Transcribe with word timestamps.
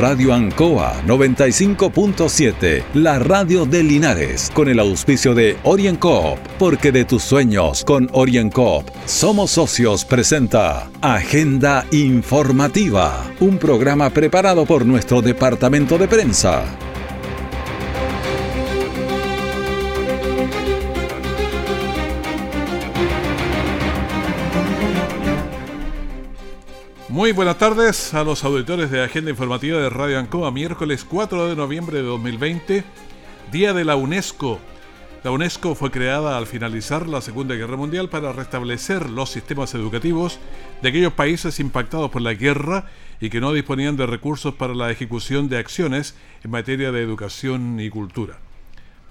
Radio 0.00 0.32
Ancoa 0.32 1.02
95.7, 1.06 2.84
la 2.94 3.18
radio 3.18 3.66
de 3.66 3.82
Linares, 3.82 4.50
con 4.54 4.70
el 4.70 4.80
auspicio 4.80 5.34
de 5.34 5.58
OrienCoop, 5.62 6.38
porque 6.58 6.90
de 6.90 7.04
tus 7.04 7.22
sueños 7.22 7.84
con 7.84 8.08
OrienCoop 8.10 8.88
somos 9.04 9.50
socios 9.50 10.06
presenta 10.06 10.88
Agenda 11.02 11.84
Informativa, 11.90 13.30
un 13.40 13.58
programa 13.58 14.08
preparado 14.08 14.64
por 14.64 14.86
nuestro 14.86 15.20
departamento 15.20 15.98
de 15.98 16.08
prensa. 16.08 16.89
Muy 27.20 27.32
buenas 27.32 27.58
tardes 27.58 28.14
a 28.14 28.24
los 28.24 28.44
auditores 28.44 28.90
de 28.90 29.04
Agenda 29.04 29.30
Informativa 29.30 29.78
de 29.78 29.90
Radio 29.90 30.18
Ancoa, 30.18 30.50
miércoles 30.50 31.04
4 31.04 31.50
de 31.50 31.54
noviembre 31.54 31.98
de 31.98 32.04
2020, 32.04 32.82
Día 33.52 33.74
de 33.74 33.84
la 33.84 33.94
UNESCO. 33.94 34.58
La 35.22 35.30
UNESCO 35.30 35.74
fue 35.74 35.90
creada 35.90 36.38
al 36.38 36.46
finalizar 36.46 37.06
la 37.06 37.20
Segunda 37.20 37.56
Guerra 37.56 37.76
Mundial 37.76 38.08
para 38.08 38.32
restablecer 38.32 39.10
los 39.10 39.28
sistemas 39.28 39.74
educativos 39.74 40.38
de 40.80 40.88
aquellos 40.88 41.12
países 41.12 41.60
impactados 41.60 42.10
por 42.10 42.22
la 42.22 42.32
guerra 42.32 42.86
y 43.20 43.28
que 43.28 43.42
no 43.42 43.52
disponían 43.52 43.98
de 43.98 44.06
recursos 44.06 44.54
para 44.54 44.74
la 44.74 44.90
ejecución 44.90 45.50
de 45.50 45.58
acciones 45.58 46.14
en 46.42 46.50
materia 46.50 46.90
de 46.90 47.02
educación 47.02 47.80
y 47.80 47.90
cultura. 47.90 48.38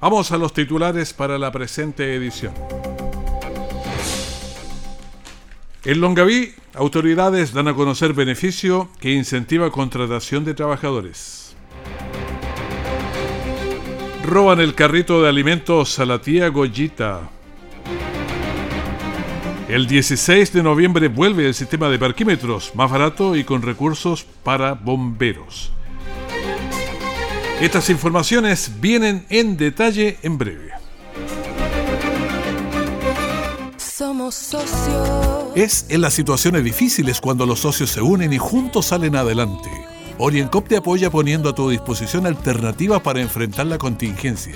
Vamos 0.02 0.32
a 0.32 0.40
los 0.40 0.52
titulares 0.52 1.14
para 1.14 1.38
la 1.38 1.52
presente 1.52 2.16
edición. 2.16 2.54
En 5.86 6.02
Longaví, 6.02 6.54
autoridades 6.74 7.54
dan 7.54 7.70
a 7.70 7.74
conocer 7.74 8.14
beneficio 8.14 8.90
que 9.00 9.14
incentiva 9.14 9.72
contratación 9.72 10.44
de 10.44 10.54
trabajadores. 10.54 11.56
Roban 14.26 14.60
el 14.60 14.76
carrito 14.76 15.22
de 15.24 15.30
alimentos 15.30 15.98
a 16.00 16.06
la 16.06 16.20
tía 16.20 16.50
Goyita. 16.50 17.30
El 19.70 19.88
16 19.88 20.52
de 20.52 20.64
noviembre 20.64 21.08
vuelve 21.08 21.48
el 21.48 21.54
sistema 21.54 21.90
de 21.90 21.98
parquímetros, 21.98 22.76
más 22.76 22.92
barato 22.92 23.38
y 23.38 23.46
con 23.46 23.62
recursos 23.62 24.26
para 24.44 24.74
bomberos. 24.74 25.72
Estas 27.62 27.90
informaciones 27.90 28.82
vienen 28.82 29.26
en 29.30 29.56
detalle 29.56 30.18
en 30.24 30.38
breve. 30.38 30.72
Somos 33.78 34.36
socios. 34.36 35.29
Es 35.60 35.88
en 35.90 36.00
las 36.00 36.14
situaciones 36.14 36.64
difíciles 36.64 37.20
cuando 37.20 37.46
los 37.46 37.60
socios 37.60 37.90
se 37.90 38.02
unen 38.02 38.32
y 38.32 38.38
juntos 38.38 38.86
salen 38.86 39.18
adelante. 39.18 39.70
OrienCop 40.18 40.70
te 40.70 40.78
apoya 40.78 41.10
poniendo 41.10 41.50
a 41.50 41.54
tu 41.54 41.70
disposición 41.70 42.26
alternativas 42.26 43.02
para 43.02 43.20
enfrentar 43.20 43.68
la 43.68 43.78
contingencia. 43.78 44.54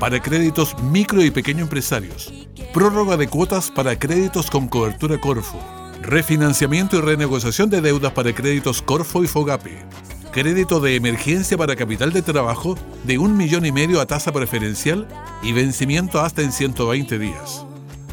Para 0.00 0.22
créditos 0.22 0.74
micro 0.84 1.22
y 1.22 1.30
pequeño 1.30 1.64
empresarios. 1.64 2.32
Prórroga 2.72 3.18
de 3.18 3.28
cuotas 3.28 3.70
para 3.70 3.98
créditos 3.98 4.50
con 4.50 4.68
cobertura 4.68 5.20
Corfo. 5.20 5.60
Refinanciamiento 6.00 6.96
y 6.96 7.02
renegociación 7.02 7.68
de 7.68 7.82
deudas 7.82 8.14
para 8.14 8.34
créditos 8.34 8.80
Corfo 8.80 9.22
y 9.22 9.26
Fogape. 9.26 9.84
Crédito 10.32 10.80
de 10.80 10.96
emergencia 10.96 11.58
para 11.58 11.76
capital 11.76 12.10
de 12.10 12.22
trabajo 12.22 12.74
de 13.04 13.18
un 13.18 13.36
millón 13.36 13.66
y 13.66 13.72
medio 13.72 14.00
a 14.00 14.06
tasa 14.06 14.32
preferencial 14.32 15.06
y 15.42 15.52
vencimiento 15.52 16.22
hasta 16.22 16.40
en 16.40 16.52
120 16.52 17.18
días. 17.18 17.67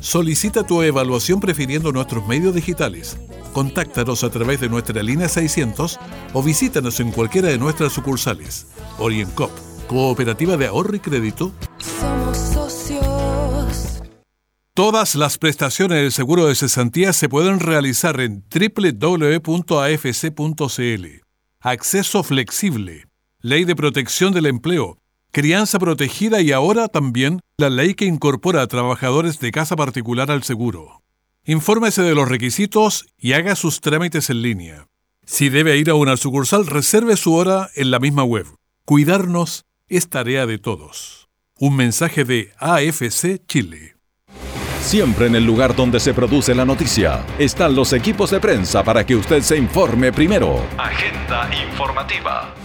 Solicita 0.06 0.64
tu 0.64 0.84
evaluación 0.84 1.39
prefiriendo 1.39 1.92
nuestros 1.92 2.28
medios 2.28 2.53
digitales. 2.53 3.17
Contáctanos 3.53 4.23
a 4.23 4.30
través 4.30 4.62
de 4.62 4.70
nuestra 4.70 5.02
línea 5.02 5.28
600 5.28 6.00
o 6.31 6.44
visítanos 6.44 7.00
en 7.00 7.12
cualquiera 7.12 7.47
de 7.47 7.58
nuestras 7.58 7.94
sucursales. 7.94 8.67
OrientCop, 9.00 9.50
Cooperativa 9.88 10.58
de 10.58 10.67
Ahorro 10.67 10.95
y 10.95 11.00
Crédito. 11.00 11.52
Somos 11.80 12.38
socios. 12.38 14.03
Todas 14.75 15.16
las 15.16 15.40
prestaciones 15.40 15.97
del 15.97 16.12
seguro 16.12 16.46
de 16.46 16.53
cesantía 16.53 17.12
se 17.12 17.28
pueden 17.28 17.59
realizar 17.59 18.19
en 18.19 18.44
www.afc.cl. 18.53 19.46
Acceso 21.62 22.24
flexible. 22.24 23.08
Ley 23.41 23.66
de 23.66 23.75
protección 23.75 24.34
del 24.34 24.46
empleo 24.46 25.00
crianza 25.35 25.79
protegida 25.79 26.40
y 26.40 26.53
ahora 26.53 26.88
también 26.88 27.41
la 27.57 27.69
ley 27.69 27.94
que 27.94 28.06
incorpora 28.06 28.62
a 28.62 28.68
trabajadores 28.68 29.38
de 29.41 29.51
casa 29.51 29.75
particular 29.75 30.31
al 30.31 30.44
seguro. 30.44 31.01
Infórmese 31.44 32.03
de 32.03 32.16
los 32.16 32.29
requisitos 32.29 33.07
y 33.18 33.34
haga 33.34 33.57
sus 33.57 33.81
trámites 33.81 34.29
en 34.29 34.41
línea. 34.41 34.88
Si 35.25 35.50
debe 35.50 35.75
ir 35.75 35.90
a 35.90 35.96
una 35.96 36.16
sucursal, 36.16 36.66
reserve 36.66 37.18
su 37.18 37.34
hora 37.34 37.69
en 37.75 37.91
la 37.91 38.00
misma 38.00 38.23
web. 38.23 38.46
Cuidarnos 38.85 39.66
es 39.90 40.07
tarea 40.07 40.46
de 40.46 40.57
todos. 40.57 41.28
Un 41.59 41.75
mensaje 41.75 42.23
de 42.23 42.53
AFC 42.57 43.46
Chile. 43.46 43.97
Siempre 44.79 45.28
en 45.28 45.35
el 45.35 45.44
lugar 45.44 45.75
donde 45.75 46.00
se 46.00 46.13
produce 46.13 46.56
la 46.56 46.63
noticia 46.63 47.25
están 47.38 47.75
los 47.75 47.91
equipos 47.91 48.31
de 48.31 48.40
prensa 48.40 48.85
para 48.85 49.06
que 49.06 49.17
usted 49.17 49.41
se 49.41 49.57
informe 49.57 50.13
primero. 50.13 50.66
Agenda 50.78 51.50
informativa. 51.67 52.56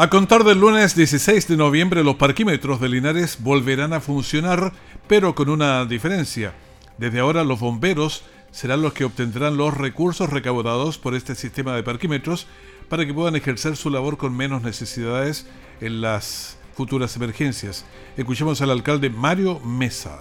A 0.00 0.08
contar 0.10 0.44
del 0.44 0.60
lunes 0.60 0.94
16 0.94 1.48
de 1.48 1.56
noviembre, 1.56 2.04
los 2.04 2.14
parquímetros 2.14 2.80
de 2.80 2.88
Linares 2.88 3.38
volverán 3.40 3.92
a 3.92 4.00
funcionar, 4.00 4.72
pero 5.08 5.34
con 5.34 5.48
una 5.48 5.84
diferencia. 5.86 6.54
Desde 6.98 7.18
ahora 7.18 7.42
los 7.42 7.58
bomberos 7.58 8.22
serán 8.52 8.80
los 8.80 8.92
que 8.92 9.04
obtendrán 9.04 9.56
los 9.56 9.76
recursos 9.76 10.30
recaudados 10.30 10.98
por 10.98 11.16
este 11.16 11.34
sistema 11.34 11.74
de 11.74 11.82
parquímetros 11.82 12.46
para 12.88 13.04
que 13.06 13.12
puedan 13.12 13.34
ejercer 13.34 13.76
su 13.76 13.90
labor 13.90 14.18
con 14.18 14.36
menos 14.36 14.62
necesidades 14.62 15.46
en 15.80 16.00
las 16.00 16.58
futuras 16.76 17.16
emergencias. 17.16 17.84
Escuchemos 18.16 18.62
al 18.62 18.70
alcalde 18.70 19.10
Mario 19.10 19.58
Mesa. 19.64 20.20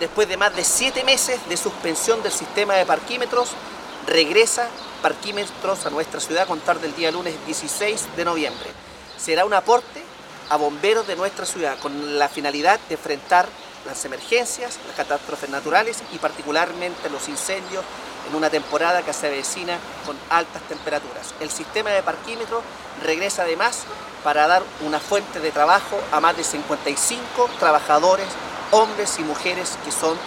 Después 0.00 0.28
de 0.28 0.36
más 0.36 0.56
de 0.56 0.64
siete 0.64 1.04
meses 1.04 1.38
de 1.48 1.56
suspensión 1.56 2.20
del 2.24 2.32
sistema 2.32 2.74
de 2.74 2.84
parquímetros, 2.84 3.54
regresa 4.10 4.68
parquímetros 5.02 5.86
a 5.86 5.90
nuestra 5.90 6.18
ciudad 6.18 6.42
a 6.42 6.46
contar 6.46 6.80
del 6.80 6.94
día 6.96 7.12
lunes 7.12 7.34
16 7.46 8.16
de 8.16 8.24
noviembre. 8.24 8.68
Será 9.16 9.44
un 9.44 9.54
aporte 9.54 10.02
a 10.50 10.56
bomberos 10.56 11.06
de 11.06 11.14
nuestra 11.14 11.46
ciudad 11.46 11.78
con 11.78 12.18
la 12.18 12.28
finalidad 12.28 12.80
de 12.88 12.96
enfrentar 12.96 13.48
las 13.86 14.04
emergencias, 14.04 14.80
las 14.88 14.96
catástrofes 14.96 15.48
naturales 15.48 16.02
y 16.12 16.18
particularmente 16.18 17.08
los 17.08 17.28
incendios 17.28 17.84
en 18.28 18.34
una 18.34 18.50
temporada 18.50 19.02
que 19.02 19.12
se 19.12 19.28
avecina 19.28 19.78
con 20.04 20.16
altas 20.28 20.62
temperaturas. 20.62 21.32
El 21.38 21.48
sistema 21.48 21.90
de 21.90 22.02
parquímetro 22.02 22.62
regresa 23.04 23.42
además 23.42 23.84
para 24.24 24.48
dar 24.48 24.64
una 24.84 24.98
fuente 24.98 25.38
de 25.38 25.52
trabajo 25.52 26.00
a 26.10 26.18
más 26.18 26.36
de 26.36 26.42
55 26.42 27.48
trabajadores, 27.60 28.26
hombres 28.72 29.20
y 29.20 29.22
mujeres 29.22 29.78
que 29.84 29.92
son 29.92 30.18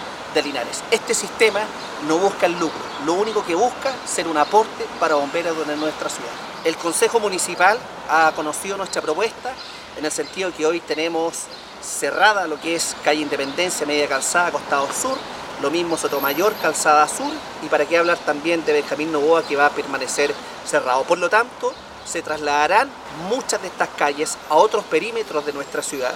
Este 0.90 1.14
sistema 1.14 1.60
no 2.08 2.18
busca 2.18 2.46
el 2.46 2.58
lucro, 2.58 2.80
lo 3.06 3.12
único 3.12 3.44
que 3.44 3.54
busca 3.54 3.94
es 4.04 4.10
ser 4.10 4.26
un 4.26 4.36
aporte 4.36 4.84
para 4.98 5.14
bomberos 5.14 5.64
de 5.64 5.76
nuestra 5.76 6.08
ciudad. 6.08 6.32
El 6.64 6.76
Consejo 6.76 7.20
Municipal 7.20 7.78
ha 8.10 8.32
conocido 8.34 8.76
nuestra 8.76 9.00
propuesta 9.00 9.52
en 9.96 10.04
el 10.04 10.10
sentido 10.10 10.52
que 10.52 10.66
hoy 10.66 10.80
tenemos 10.80 11.44
cerrada 11.80 12.48
lo 12.48 12.60
que 12.60 12.74
es 12.74 12.96
calle 13.04 13.20
Independencia, 13.20 13.86
media 13.86 14.08
calzada, 14.08 14.50
costado 14.50 14.88
sur, 14.92 15.16
lo 15.62 15.70
mismo 15.70 15.96
Sotomayor, 15.96 16.52
calzada 16.60 17.06
sur, 17.06 17.32
y 17.64 17.68
para 17.68 17.86
qué 17.86 17.96
hablar 17.96 18.18
también 18.18 18.64
de 18.64 18.72
Benjamín 18.72 19.12
Novoa 19.12 19.44
que 19.44 19.54
va 19.54 19.66
a 19.66 19.70
permanecer 19.70 20.34
cerrado. 20.66 21.04
Por 21.04 21.18
lo 21.18 21.30
tanto, 21.30 21.72
se 22.04 22.22
trasladarán 22.22 22.90
muchas 23.28 23.62
de 23.62 23.68
estas 23.68 23.88
calles 23.90 24.36
a 24.50 24.56
otros 24.56 24.82
perímetros 24.82 25.46
de 25.46 25.52
nuestra 25.52 25.80
ciudad. 25.80 26.14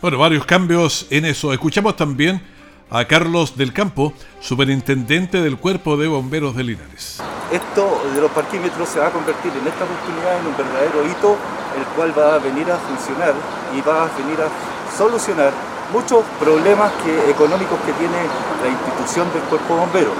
Bueno, 0.00 0.18
varios 0.18 0.44
cambios 0.44 1.06
en 1.10 1.26
eso. 1.26 1.52
Escuchamos 1.52 1.94
también 1.94 2.53
a 2.90 3.04
Carlos 3.06 3.56
del 3.56 3.72
Campo, 3.72 4.12
superintendente 4.40 5.40
del 5.40 5.56
Cuerpo 5.58 5.96
de 5.96 6.08
Bomberos 6.08 6.54
de 6.54 6.64
Linares. 6.64 7.20
Esto 7.50 8.02
de 8.14 8.20
los 8.20 8.30
parquímetros 8.30 8.88
se 8.88 8.98
va 8.98 9.08
a 9.08 9.10
convertir 9.10 9.52
en 9.52 9.66
esta 9.66 9.84
oportunidad 9.84 10.40
en 10.40 10.46
un 10.46 10.56
verdadero 10.56 11.06
hito, 11.06 11.36
el 11.76 11.84
cual 11.96 12.16
va 12.16 12.36
a 12.36 12.38
venir 12.38 12.70
a 12.70 12.76
funcionar 12.78 13.34
y 13.76 13.80
va 13.80 14.04
a 14.04 14.16
venir 14.16 14.38
a 14.40 14.96
solucionar 14.96 15.52
muchos 15.92 16.24
problemas 16.40 16.92
que, 17.04 17.30
económicos 17.30 17.78
que 17.80 17.92
tiene 17.92 18.16
la 18.62 18.68
institución 18.68 19.32
del 19.32 19.42
Cuerpo 19.42 19.76
Bombero. 19.76 20.12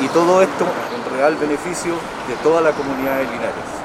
Y 0.00 0.08
todo 0.08 0.42
esto 0.42 0.66
en 0.66 1.16
real 1.16 1.36
beneficio 1.36 1.94
de 2.28 2.34
toda 2.42 2.60
la 2.60 2.72
comunidad 2.72 3.18
de 3.18 3.24
Linares. 3.24 3.82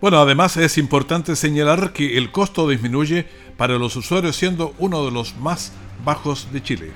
Bueno, 0.00 0.20
además 0.20 0.56
es 0.56 0.78
importante 0.78 1.36
señalar 1.36 1.92
que 1.92 2.18
el 2.18 2.32
costo 2.32 2.68
disminuye 2.68 3.26
para 3.56 3.78
los 3.78 3.94
usuarios 3.94 4.34
siendo 4.34 4.74
uno 4.78 5.04
de 5.04 5.12
los 5.12 5.36
más 5.36 5.72
bajos 6.04 6.48
de 6.52 6.62
Chile. 6.62 6.92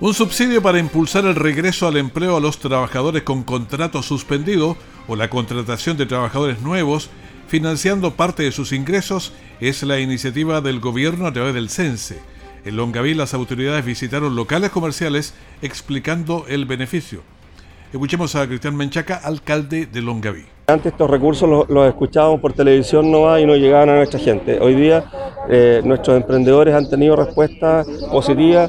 Un 0.00 0.14
subsidio 0.14 0.62
para 0.62 0.78
impulsar 0.78 1.24
el 1.24 1.34
regreso 1.34 1.88
al 1.88 1.96
empleo 1.96 2.36
a 2.36 2.40
los 2.40 2.60
trabajadores 2.60 3.24
con 3.24 3.42
contrato 3.42 4.00
suspendido 4.00 4.76
o 5.08 5.16
la 5.16 5.28
contratación 5.28 5.96
de 5.96 6.06
trabajadores 6.06 6.60
nuevos, 6.60 7.10
financiando 7.48 8.12
parte 8.12 8.44
de 8.44 8.52
sus 8.52 8.70
ingresos, 8.70 9.32
es 9.58 9.82
la 9.82 9.98
iniciativa 9.98 10.60
del 10.60 10.78
gobierno 10.78 11.26
a 11.26 11.32
través 11.32 11.52
del 11.52 11.68
CENSE. 11.68 12.20
En 12.64 12.76
Longaví 12.76 13.12
las 13.14 13.34
autoridades 13.34 13.84
visitaron 13.84 14.36
locales 14.36 14.70
comerciales 14.70 15.34
explicando 15.62 16.44
el 16.48 16.64
beneficio. 16.64 17.22
Escuchemos 17.92 18.36
a 18.36 18.46
Cristian 18.46 18.76
Menchaca, 18.76 19.16
alcalde 19.16 19.86
de 19.86 20.00
Longaví. 20.00 20.44
Antes 20.68 20.92
estos 20.92 21.10
recursos 21.10 21.66
los, 21.68 21.88
escuchábamos 21.88 22.40
por 22.40 22.52
televisión 22.52 23.10
no 23.10 23.36
y 23.36 23.44
no 23.44 23.56
llegaban 23.56 23.88
a 23.88 23.96
nuestra 23.96 24.20
gente. 24.20 24.60
Hoy 24.60 24.76
día 24.76 25.10
eh, 25.48 25.80
nuestros 25.82 26.16
emprendedores 26.16 26.72
han 26.72 26.88
tenido 26.88 27.16
respuesta 27.16 27.84
positiva. 28.12 28.68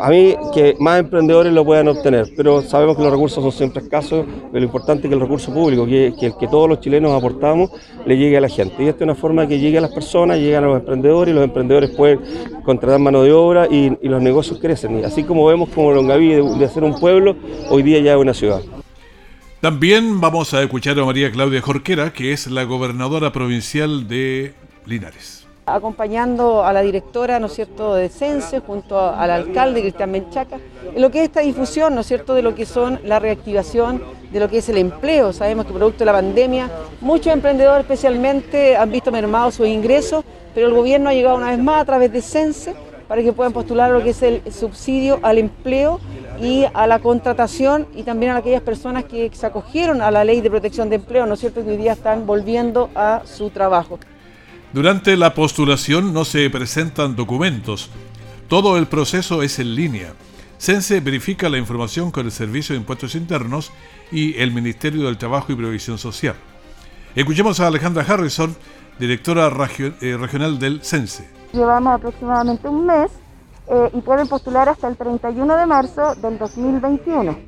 A 0.00 0.10
mí 0.10 0.34
que 0.52 0.74
más 0.78 1.00
emprendedores 1.00 1.52
lo 1.52 1.64
puedan 1.64 1.88
obtener, 1.88 2.32
pero 2.36 2.62
sabemos 2.62 2.96
que 2.96 3.02
los 3.02 3.12
recursos 3.12 3.42
son 3.42 3.52
siempre 3.52 3.82
escasos, 3.82 4.24
pero 4.26 4.60
lo 4.60 4.66
importante 4.66 5.06
es 5.06 5.08
que 5.08 5.14
el 5.14 5.20
recurso 5.20 5.52
público, 5.52 5.86
que, 5.86 6.14
que 6.18 6.26
el 6.26 6.36
que 6.36 6.48
todos 6.48 6.68
los 6.68 6.80
chilenos 6.80 7.12
aportamos, 7.12 7.70
le 8.04 8.16
llegue 8.16 8.36
a 8.36 8.40
la 8.40 8.48
gente. 8.48 8.82
Y 8.82 8.88
esta 8.88 8.98
es 8.98 9.02
una 9.02 9.14
forma 9.14 9.46
que 9.46 9.58
llegue 9.58 9.78
a 9.78 9.80
las 9.80 9.92
personas, 9.92 10.38
lleguen 10.38 10.64
a 10.64 10.66
los 10.66 10.80
emprendedores 10.80 11.32
y 11.32 11.34
los 11.34 11.44
emprendedores 11.44 11.90
pueden 11.90 12.20
contratar 12.64 12.98
mano 12.98 13.22
de 13.22 13.32
obra 13.32 13.66
y, 13.70 13.96
los 14.06 14.22
negocios 14.22 14.58
crecen. 14.60 15.00
Y 15.00 15.04
así 15.04 15.24
como 15.24 15.46
vemos 15.46 15.68
como 15.70 15.92
Longaví 15.92 16.28
de, 16.28 16.42
de 16.42 16.68
ser 16.68 16.84
un 16.84 16.98
pueblo, 16.98 17.36
hoy 17.70 17.82
día 17.82 17.98
ya 18.00 18.12
es 18.12 18.18
una 18.18 18.34
ciudad. 18.34 18.62
También 19.60 20.20
vamos 20.20 20.54
a 20.54 20.62
escuchar 20.62 20.98
a 21.00 21.04
María 21.04 21.30
Claudia 21.30 21.60
Jorquera, 21.60 22.12
que 22.12 22.32
es 22.32 22.46
la 22.46 22.64
gobernadora 22.64 23.32
provincial 23.32 24.06
de 24.06 24.54
Linares. 24.84 25.45
Acompañando 25.68 26.64
a 26.64 26.72
la 26.72 26.80
directora, 26.80 27.40
¿no 27.40 27.46
es 27.46 27.54
cierto?, 27.54 27.96
de 27.96 28.08
Cense, 28.08 28.60
junto 28.60 29.00
al 29.00 29.32
alcalde 29.32 29.80
Cristian 29.80 30.12
Menchaca, 30.12 30.58
en 30.94 31.02
lo 31.02 31.10
que 31.10 31.18
es 31.18 31.24
esta 31.24 31.40
difusión, 31.40 31.92
¿no 31.92 32.02
es 32.02 32.06
cierto?, 32.06 32.34
de 32.34 32.42
lo 32.42 32.54
que 32.54 32.64
son 32.64 33.00
la 33.02 33.18
reactivación, 33.18 34.00
de 34.30 34.38
lo 34.38 34.48
que 34.48 34.58
es 34.58 34.68
el 34.68 34.78
empleo. 34.78 35.32
Sabemos 35.32 35.66
que 35.66 35.72
producto 35.72 35.98
de 35.98 36.04
la 36.04 36.12
pandemia, 36.12 36.70
muchos 37.00 37.32
emprendedores 37.32 37.80
especialmente 37.80 38.76
han 38.76 38.92
visto 38.92 39.10
mermados 39.10 39.56
sus 39.56 39.66
ingresos, 39.66 40.24
pero 40.54 40.68
el 40.68 40.72
gobierno 40.72 41.10
ha 41.10 41.14
llegado 41.14 41.34
una 41.34 41.50
vez 41.50 41.58
más 41.58 41.82
a 41.82 41.84
través 41.84 42.12
de 42.12 42.22
Cense 42.22 42.72
para 43.08 43.20
que 43.22 43.32
puedan 43.32 43.52
postular 43.52 43.90
lo 43.90 44.04
que 44.04 44.10
es 44.10 44.22
el 44.22 44.42
subsidio 44.52 45.18
al 45.22 45.38
empleo 45.38 45.98
y 46.40 46.64
a 46.74 46.86
la 46.86 47.00
contratación 47.00 47.88
y 47.92 48.04
también 48.04 48.30
a 48.30 48.36
aquellas 48.36 48.62
personas 48.62 49.04
que 49.04 49.32
se 49.32 49.46
acogieron 49.46 50.00
a 50.00 50.12
la 50.12 50.22
ley 50.22 50.40
de 50.40 50.48
protección 50.48 50.88
de 50.90 50.96
empleo, 50.96 51.26
¿no 51.26 51.34
es 51.34 51.40
cierto?, 51.40 51.64
que 51.64 51.70
hoy 51.70 51.76
día 51.76 51.94
están 51.94 52.24
volviendo 52.24 52.88
a 52.94 53.22
su 53.24 53.50
trabajo. 53.50 53.98
Durante 54.72 55.16
la 55.16 55.32
postulación 55.32 56.12
no 56.12 56.24
se 56.24 56.50
presentan 56.50 57.16
documentos, 57.16 57.88
todo 58.48 58.76
el 58.76 58.86
proceso 58.86 59.42
es 59.42 59.58
en 59.58 59.74
línea. 59.74 60.12
CENSE 60.58 61.00
verifica 61.00 61.48
la 61.48 61.58
información 61.58 62.10
con 62.10 62.26
el 62.26 62.32
Servicio 62.32 62.74
de 62.74 62.80
Impuestos 62.80 63.14
Internos 63.14 63.72
y 64.10 64.38
el 64.40 64.52
Ministerio 64.52 65.04
del 65.04 65.18
Trabajo 65.18 65.52
y 65.52 65.56
Previsión 65.56 65.98
Social. 65.98 66.34
Escuchemos 67.14 67.60
a 67.60 67.68
Alejandra 67.68 68.04
Harrison, 68.06 68.56
directora 68.98 69.50
eh, 69.78 70.16
regional 70.18 70.58
del 70.58 70.82
CENSE. 70.82 71.28
Llevamos 71.52 71.94
aproximadamente 71.94 72.68
un 72.68 72.86
mes 72.86 73.10
eh, 73.68 73.90
y 73.94 74.00
pueden 74.00 74.28
postular 74.28 74.68
hasta 74.68 74.88
el 74.88 74.96
31 74.96 75.56
de 75.56 75.66
marzo 75.66 76.14
del 76.16 76.38
2021. 76.38 77.38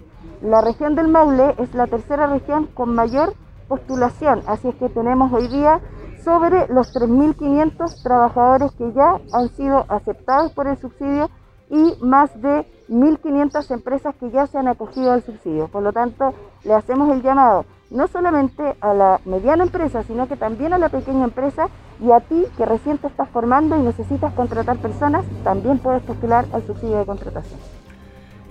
La 0.43 0.61
región 0.61 0.95
del 0.95 1.09
Maule 1.09 1.55
es 1.59 1.75
la 1.75 1.87
tercera 1.89 2.27
región 2.29 2.69
con 2.75 2.95
mayor 2.95 3.35
postulación, 3.67 4.43
así 4.47 4.69
es 4.69 4.75
que 4.77 4.89
tenemos 4.89 5.33
hoy 5.33 5.49
día 5.49 5.81
sobre 6.29 6.67
los 6.69 6.95
3.500 6.95 8.03
trabajadores 8.03 8.73
que 8.73 8.93
ya 8.93 9.19
han 9.33 9.49
sido 9.57 9.87
aceptados 9.89 10.53
por 10.53 10.67
el 10.69 10.77
subsidio 10.77 11.31
y 11.71 11.95
más 12.03 12.31
de 12.43 12.67
1.500 12.91 13.71
empresas 13.71 14.15
que 14.21 14.31
ya 14.31 14.47
se 14.47 14.59
han 14.59 14.69
acogido 14.69 15.13
al 15.13 15.25
subsidio. 15.25 15.69
Por 15.69 15.83
lo 15.83 15.93
tanto, 15.93 16.35
le 16.65 16.75
hacemos 16.75 17.11
el 17.15 17.23
llamado 17.23 17.65
no 17.91 18.07
solamente 18.09 18.63
a 18.83 18.93
la 18.93 19.21
mediana 19.25 19.65
empresa, 19.65 20.03
sino 20.03 20.29
que 20.29 20.37
también 20.37 20.75
a 20.75 20.79
la 20.79 20.91
pequeña 20.91 21.25
empresa 21.25 21.71
y 21.99 22.11
a 22.11 22.21
ti 22.21 22.45
que 22.59 22.67
recién 22.67 22.99
te 22.99 23.07
estás 23.07 23.31
formando 23.31 23.79
y 23.79 23.83
necesitas 23.83 24.35
contratar 24.35 24.77
personas, 24.77 25.25
también 25.43 25.79
puedes 25.79 26.03
postular 26.03 26.45
al 26.53 26.67
subsidio 26.67 26.99
de 26.99 27.07
contratación. 27.07 27.59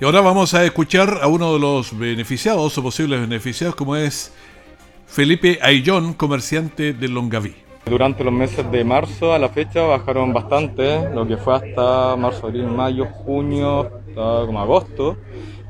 Y 0.01 0.05
ahora 0.05 0.21
vamos 0.21 0.55
a 0.55 0.63
escuchar 0.63 1.19
a 1.21 1.27
uno 1.27 1.53
de 1.53 1.59
los 1.59 1.95
beneficiados 1.95 2.75
o 2.75 2.81
posibles 2.81 3.21
beneficiados, 3.21 3.75
como 3.75 3.95
es 3.95 4.33
Felipe 5.05 5.59
Ayllón, 5.61 6.15
comerciante 6.15 6.93
de 6.93 7.07
Longaví. 7.07 7.66
Durante 7.89 8.23
los 8.23 8.33
meses 8.33 8.69
de 8.71 8.83
marzo 8.83 9.33
a 9.33 9.39
la 9.39 9.49
fecha 9.49 9.83
bajaron 9.83 10.33
bastante, 10.33 11.09
lo 11.13 11.25
que 11.25 11.37
fue 11.37 11.55
hasta 11.55 12.15
marzo, 12.15 12.47
abril, 12.47 12.67
mayo, 12.67 13.05
junio, 13.05 13.81
hasta 13.81 14.45
como 14.45 14.59
agosto 14.59 15.17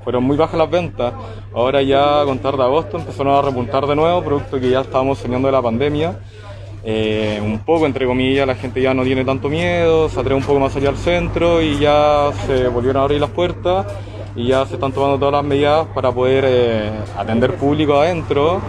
fueron 0.08 0.24
muy 0.24 0.38
bajas 0.38 0.58
las 0.58 0.70
ventas. 0.70 1.14
Ahora 1.54 1.82
ya 1.82 2.22
a 2.22 2.24
contar 2.24 2.56
de 2.56 2.64
agosto 2.64 2.98
empezaron 2.98 3.36
a 3.36 3.42
repuntar 3.42 3.86
de 3.86 3.94
nuevo, 3.94 4.24
producto 4.24 4.58
que 4.58 4.70
ya 4.70 4.80
estábamos 4.80 5.18
saliendo 5.18 5.50
de 5.50 5.52
la 5.52 5.62
pandemia. 5.62 6.18
Eh, 6.86 7.42
un 7.44 7.60
poco, 7.60 7.86
entre 7.86 8.06
comillas, 8.06 8.48
la 8.48 8.56
gente 8.56 8.82
ya 8.82 8.94
no 8.94 9.04
tiene 9.04 9.26
tanto 9.26 9.50
miedo, 9.50 10.08
se 10.08 10.18
atreve 10.18 10.40
un 10.40 10.46
poco 10.46 10.62
más 10.62 10.74
allá 10.78 10.88
al 10.88 10.96
centro 10.96 11.62
y 11.62 11.78
ya 11.80 12.32
se 12.46 12.70
volvieron 12.70 13.02
a 13.02 13.04
abrir 13.04 13.20
las 13.20 13.32
puertas 13.32 13.86
y 14.34 14.48
ya 14.48 14.66
se 14.66 14.76
están 14.76 14.94
tomando 14.94 15.20
todas 15.20 15.34
las 15.34 15.44
medidas 15.44 15.88
para 15.94 16.10
poder 16.14 16.46
eh, 16.48 16.90
atender 17.18 17.56
público 17.56 18.00
adentro. 18.00 18.62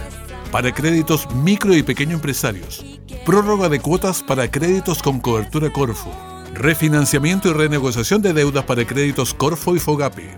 Para 0.51 0.74
créditos 0.74 1.31
micro 1.36 1.75
y 1.75 1.83
pequeño 1.83 2.16
empresarios. 2.16 2.83
Prórroga 3.27 3.69
de 3.69 3.80
cuotas 3.80 4.24
para 4.24 4.50
créditos 4.50 5.04
con 5.04 5.19
cobertura 5.19 5.71
Corfo. 5.71 6.12
Refinanciamiento 6.56 7.48
y 7.48 7.54
renegociación 7.54 8.24
de 8.24 8.33
deudas 8.33 8.66
para 8.66 8.88
créditos 8.88 9.36
Corfo 9.36 9.76
y 9.76 9.80
Fogape 9.80 10.31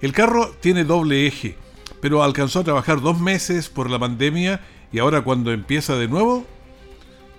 El 0.00 0.12
carro 0.12 0.54
tiene 0.60 0.84
doble 0.84 1.26
eje, 1.26 1.56
pero 2.00 2.22
alcanzó 2.22 2.60
a 2.60 2.64
trabajar 2.64 3.00
dos 3.00 3.18
meses 3.18 3.68
por 3.68 3.90
la 3.90 3.98
pandemia 3.98 4.60
y 4.92 5.00
ahora 5.00 5.22
cuando 5.22 5.52
empieza 5.52 5.96
de 5.96 6.06
nuevo, 6.06 6.46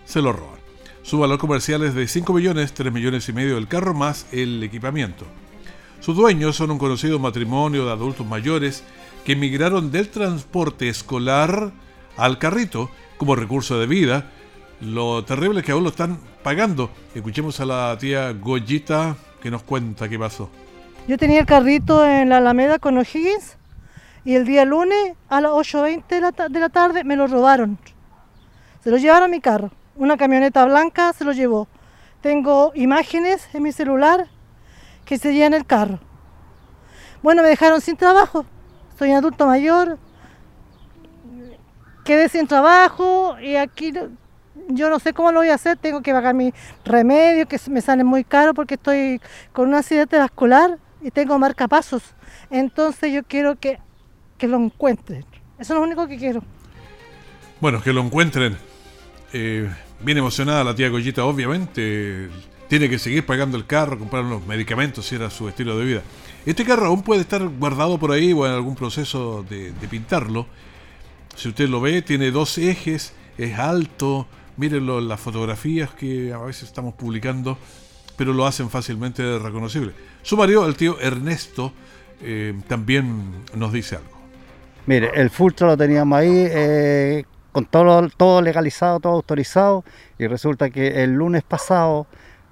se 0.04 0.22
lo 0.22 0.34
roban. 0.34 0.60
Su 1.04 1.20
valor 1.20 1.40
comercial 1.40 1.84
es 1.84 1.96
de 1.96 2.08
5 2.08 2.34
millones, 2.34 2.74
3 2.74 2.92
millones 2.92 3.30
y 3.30 3.34
medio 3.34 3.56
del 3.56 3.70
carro 3.70 3.94
más 3.94 4.28
el 4.34 4.62
equipamiento. 4.62 5.26
Sus 6.02 6.18
dueños 6.18 6.58
son 6.58 6.72
un 6.72 6.78
conocido 6.78 7.18
matrimonio 7.18 7.86
de 7.86 7.92
adultos 7.94 8.28
mayores 8.28 8.84
que 9.24 9.34
emigraron 9.34 9.92
del 9.92 10.10
transporte 10.10 10.90
escolar 10.90 11.72
al 12.18 12.38
carrito 12.38 12.90
como 13.20 13.36
recurso 13.36 13.78
de 13.78 13.86
vida 13.86 14.26
lo 14.82 15.26
terrible 15.26 15.60
es 15.60 15.66
que 15.66 15.74
aún 15.74 15.84
lo 15.84 15.90
están 15.90 16.18
pagando. 16.42 16.90
Escuchemos 17.14 17.60
a 17.60 17.66
la 17.66 17.98
tía 18.00 18.32
Goyita 18.32 19.18
que 19.42 19.52
nos 19.52 19.62
cuenta 19.64 20.08
qué 20.08 20.18
pasó. 20.18 20.50
Yo 21.06 21.18
tenía 21.18 21.42
el 21.42 21.46
carrito 21.46 22.06
en 22.06 22.30
la 22.30 22.38
Alameda 22.38 22.80
con 22.80 22.98
O'Higgins 22.98 23.58
y 24.24 24.36
el 24.36 24.46
día 24.46 24.64
lunes 24.64 25.16
a 25.28 25.42
las 25.42 25.52
8.20 25.52 26.08
de 26.08 26.22
la, 26.22 26.32
de 26.32 26.60
la 26.60 26.70
tarde 26.70 27.04
me 27.04 27.18
lo 27.18 27.28
robaron. 27.28 27.78
Se 28.82 28.90
lo 28.90 28.98
llevaron 28.98 29.24
a 29.24 29.28
mi 29.28 29.42
carro. 29.42 29.72
Una 29.98 30.16
camioneta 30.16 30.64
blanca 30.64 31.12
se 31.12 31.26
lo 31.26 31.34
llevó. 31.34 31.68
Tengo 32.22 32.72
imágenes 32.74 33.50
en 33.54 33.64
mi 33.64 33.74
celular 33.74 34.28
que 35.04 35.18
se 35.18 35.44
en 35.44 35.54
el 35.54 35.66
carro. 35.66 36.00
Bueno, 37.22 37.42
me 37.42 37.50
dejaron 37.50 37.82
sin 37.82 37.98
trabajo. 37.98 38.46
Soy 38.98 39.12
adulto 39.12 39.46
mayor. 39.46 39.98
Quedé 42.10 42.28
sin 42.28 42.48
trabajo 42.48 43.38
y 43.40 43.56
aquí 43.56 43.94
yo 44.70 44.90
no 44.90 44.98
sé 44.98 45.14
cómo 45.14 45.32
lo 45.32 45.42
voy 45.42 45.50
a 45.50 45.54
hacer, 45.54 45.78
tengo 45.78 46.02
que 46.02 46.12
pagar 46.12 46.34
mi 46.34 46.52
remedio, 46.84 47.48
que 47.48 47.60
me 47.70 47.82
sale 47.82 48.04
muy 48.04 48.24
caro 48.24 48.56
porque 48.56 48.74
estoy 48.74 49.22
con 49.54 49.70
un 49.70 49.76
accidente 49.76 50.18
vascular 50.18 50.80
y 51.04 51.12
tengo 51.12 51.38
marcapasos. 51.38 52.02
Entonces 52.50 53.14
yo 53.14 53.22
quiero 53.22 53.58
que, 53.60 53.78
lo 54.42 54.58
encuentren. 54.58 55.24
Eso 55.60 55.74
es 55.74 55.80
lo 55.80 55.84
único 55.84 56.08
que 56.08 56.18
quiero. 56.18 56.42
Bueno, 57.62 57.80
que 57.80 57.94
lo 57.94 58.02
encuentren. 58.02 58.58
Eh, 59.32 59.70
bien 60.00 60.18
emocionada 60.18 60.64
la 60.64 60.74
tía 60.74 60.90
Goyita, 60.90 61.24
obviamente. 61.26 62.28
Tiene 62.70 62.90
que 62.90 62.98
seguir 62.98 63.24
pagando 63.24 63.56
el 63.56 63.68
carro, 63.68 64.00
comprar 64.00 64.24
los 64.24 64.44
medicamentos 64.48 65.06
si 65.06 65.14
era 65.14 65.30
su 65.30 65.48
estilo 65.48 65.78
de 65.78 65.86
vida. 65.86 66.02
Este 66.44 66.66
carro 66.66 66.88
aún 66.88 67.04
puede 67.04 67.22
estar 67.22 67.48
guardado 67.48 68.00
por 68.00 68.12
ahí 68.12 68.34
o 68.34 68.48
en 68.48 68.54
algún 68.54 68.74
proceso 68.74 69.46
de, 69.48 69.74
de 69.74 69.88
pintarlo. 69.88 70.48
Si 71.36 71.50
usted 71.50 71.70
lo 71.70 71.82
ve, 71.82 72.02
tiene 72.02 72.32
dos 72.32 72.58
ejes, 72.58 73.14
es 73.38 73.58
alto, 73.58 74.28
Mírenlo 74.60 75.00
en 75.00 75.08
las 75.08 75.22
fotografías 75.22 75.90
que 75.92 76.34
a 76.34 76.40
veces 76.40 76.64
estamos 76.64 76.94
publicando, 76.94 77.58
pero 78.18 78.34
lo 78.34 78.46
hacen 78.46 78.70
fácilmente 78.70 79.40
reconocible. 79.40 79.94
Su 80.22 80.36
marido, 80.36 80.68
el 80.68 80.76
tío 80.76 81.00
Ernesto, 81.00 81.72
eh, 82.22 82.54
también 82.68 83.46
nos 83.56 83.72
dice 83.72 83.96
algo. 83.96 84.10
Mire, 84.86 85.12
el 85.16 85.30
Fultra 85.30 85.66
lo 85.66 85.78
teníamos 85.78 86.20
ahí 86.20 86.30
eh, 86.36 87.24
con 87.54 87.68
todo, 87.68 88.10
todo 88.10 88.42
legalizado, 88.42 89.00
todo 89.00 89.14
autorizado, 89.14 89.86
y 90.18 90.28
resulta 90.28 90.70
que 90.70 91.06
el 91.06 91.14
lunes 91.14 91.44
pasado, 91.44 92.06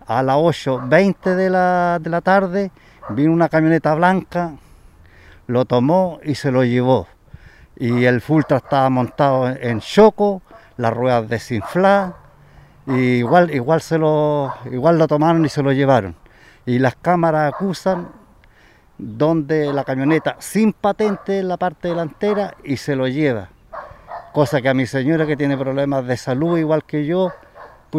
a 0.05 0.23
las 0.23 0.37
8.20 0.37 1.35
de 1.35 1.49
la, 1.49 1.99
de 2.01 2.09
la 2.09 2.21
tarde, 2.21 2.71
vino 3.09 3.33
una 3.33 3.49
camioneta 3.49 3.93
blanca, 3.95 4.53
lo 5.47 5.65
tomó 5.65 6.21
y 6.23 6.35
se 6.35 6.51
lo 6.51 6.63
llevó. 6.63 7.05
Y 7.79 8.05
el 8.05 8.21
Fultra 8.21 8.57
estaba 8.57 8.89
montado 8.89 9.47
en 9.49 9.79
choco, 9.79 10.41
las 10.77 10.93
ruedas 10.93 11.29
desinfladas, 11.29 12.13
y 12.87 13.17
igual, 13.17 13.53
igual, 13.53 13.81
se 13.81 13.97
lo, 13.97 14.53
igual 14.71 14.97
lo 14.97 15.07
tomaron 15.07 15.45
y 15.45 15.49
se 15.49 15.61
lo 15.61 15.71
llevaron. 15.71 16.15
Y 16.65 16.79
las 16.79 16.95
cámaras 16.95 17.53
acusan 17.53 18.09
donde 18.97 19.71
la 19.73 19.83
camioneta 19.83 20.37
sin 20.39 20.73
patente 20.73 21.39
en 21.39 21.47
la 21.49 21.57
parte 21.57 21.89
delantera 21.89 22.55
y 22.63 22.77
se 22.77 22.95
lo 22.95 23.07
lleva. 23.07 23.49
Cosa 24.33 24.61
que 24.61 24.69
a 24.69 24.73
mi 24.73 24.85
señora 24.85 25.27
que 25.27 25.37
tiene 25.37 25.57
problemas 25.57 26.05
de 26.07 26.17
salud 26.17 26.57
igual 26.57 26.83
que 26.83 27.05
yo, 27.05 27.31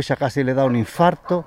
ya 0.00 0.16
casi 0.16 0.44
le 0.44 0.54
da 0.54 0.64
un 0.64 0.76
infarto. 0.76 1.46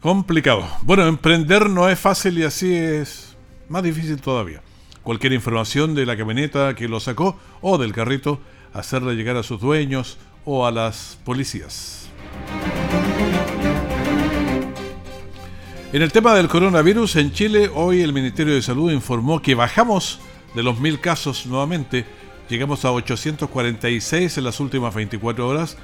Complicado. 0.00 0.64
Bueno, 0.82 1.06
emprender 1.06 1.68
no 1.68 1.88
es 1.88 1.98
fácil 1.98 2.38
y 2.38 2.44
así 2.44 2.74
es 2.74 3.36
más 3.68 3.82
difícil 3.82 4.20
todavía. 4.20 4.62
Cualquier 5.02 5.32
información 5.32 5.94
de 5.94 6.06
la 6.06 6.16
camioneta 6.16 6.74
que 6.74 6.88
lo 6.88 7.00
sacó 7.00 7.38
o 7.60 7.78
del 7.78 7.92
carrito 7.92 8.40
hacerle 8.72 9.14
llegar 9.14 9.36
a 9.36 9.42
sus 9.42 9.60
dueños 9.60 10.18
o 10.44 10.66
a 10.66 10.70
las 10.70 11.18
policías. 11.24 12.08
En 15.92 16.02
el 16.02 16.12
tema 16.12 16.34
del 16.34 16.46
coronavirus 16.46 17.16
en 17.16 17.32
Chile, 17.32 17.68
hoy 17.74 18.02
el 18.02 18.12
Ministerio 18.12 18.54
de 18.54 18.62
Salud 18.62 18.92
informó 18.92 19.42
que 19.42 19.56
bajamos 19.56 20.20
de 20.54 20.62
los 20.62 20.78
mil 20.78 21.00
casos 21.00 21.46
nuevamente, 21.46 22.04
llegamos 22.48 22.84
a 22.84 22.92
846 22.92 24.38
en 24.38 24.44
las 24.44 24.60
últimas 24.60 24.94
24 24.94 25.48
horas, 25.48 25.76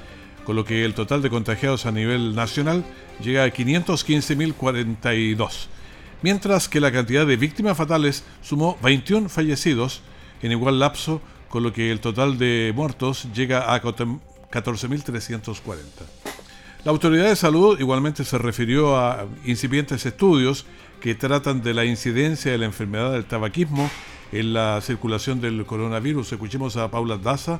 con 0.45 0.55
lo 0.55 0.63
que 0.63 0.85
el 0.85 0.93
total 0.93 1.21
de 1.21 1.29
contagiados 1.29 1.85
a 1.85 1.91
nivel 1.91 2.35
nacional 2.35 2.85
llega 3.21 3.43
a 3.43 3.49
515.042, 3.49 5.67
mientras 6.21 6.69
que 6.69 6.79
la 6.79 6.91
cantidad 6.91 7.25
de 7.25 7.37
víctimas 7.37 7.77
fatales 7.77 8.23
sumó 8.41 8.77
21 8.81 9.29
fallecidos 9.29 10.01
en 10.41 10.51
igual 10.51 10.79
lapso 10.79 11.21
con 11.49 11.63
lo 11.63 11.73
que 11.73 11.91
el 11.91 11.99
total 11.99 12.37
de 12.37 12.71
muertos 12.75 13.27
llega 13.33 13.73
a 13.73 13.81
14.340. 13.81 15.77
La 16.83 16.91
autoridad 16.91 17.25
de 17.25 17.35
salud 17.35 17.79
igualmente 17.79 18.23
se 18.23 18.37
refirió 18.37 18.97
a 18.97 19.25
incipientes 19.45 20.05
estudios 20.05 20.65
que 21.01 21.15
tratan 21.15 21.61
de 21.61 21.73
la 21.73 21.85
incidencia 21.85 22.51
de 22.51 22.57
la 22.57 22.65
enfermedad 22.65 23.11
del 23.11 23.25
tabaquismo 23.25 23.89
en 24.31 24.53
la 24.53 24.79
circulación 24.81 25.41
del 25.41 25.65
coronavirus. 25.65 26.33
Escuchemos 26.33 26.77
a 26.77 26.89
Paula 26.89 27.17
Daza, 27.17 27.59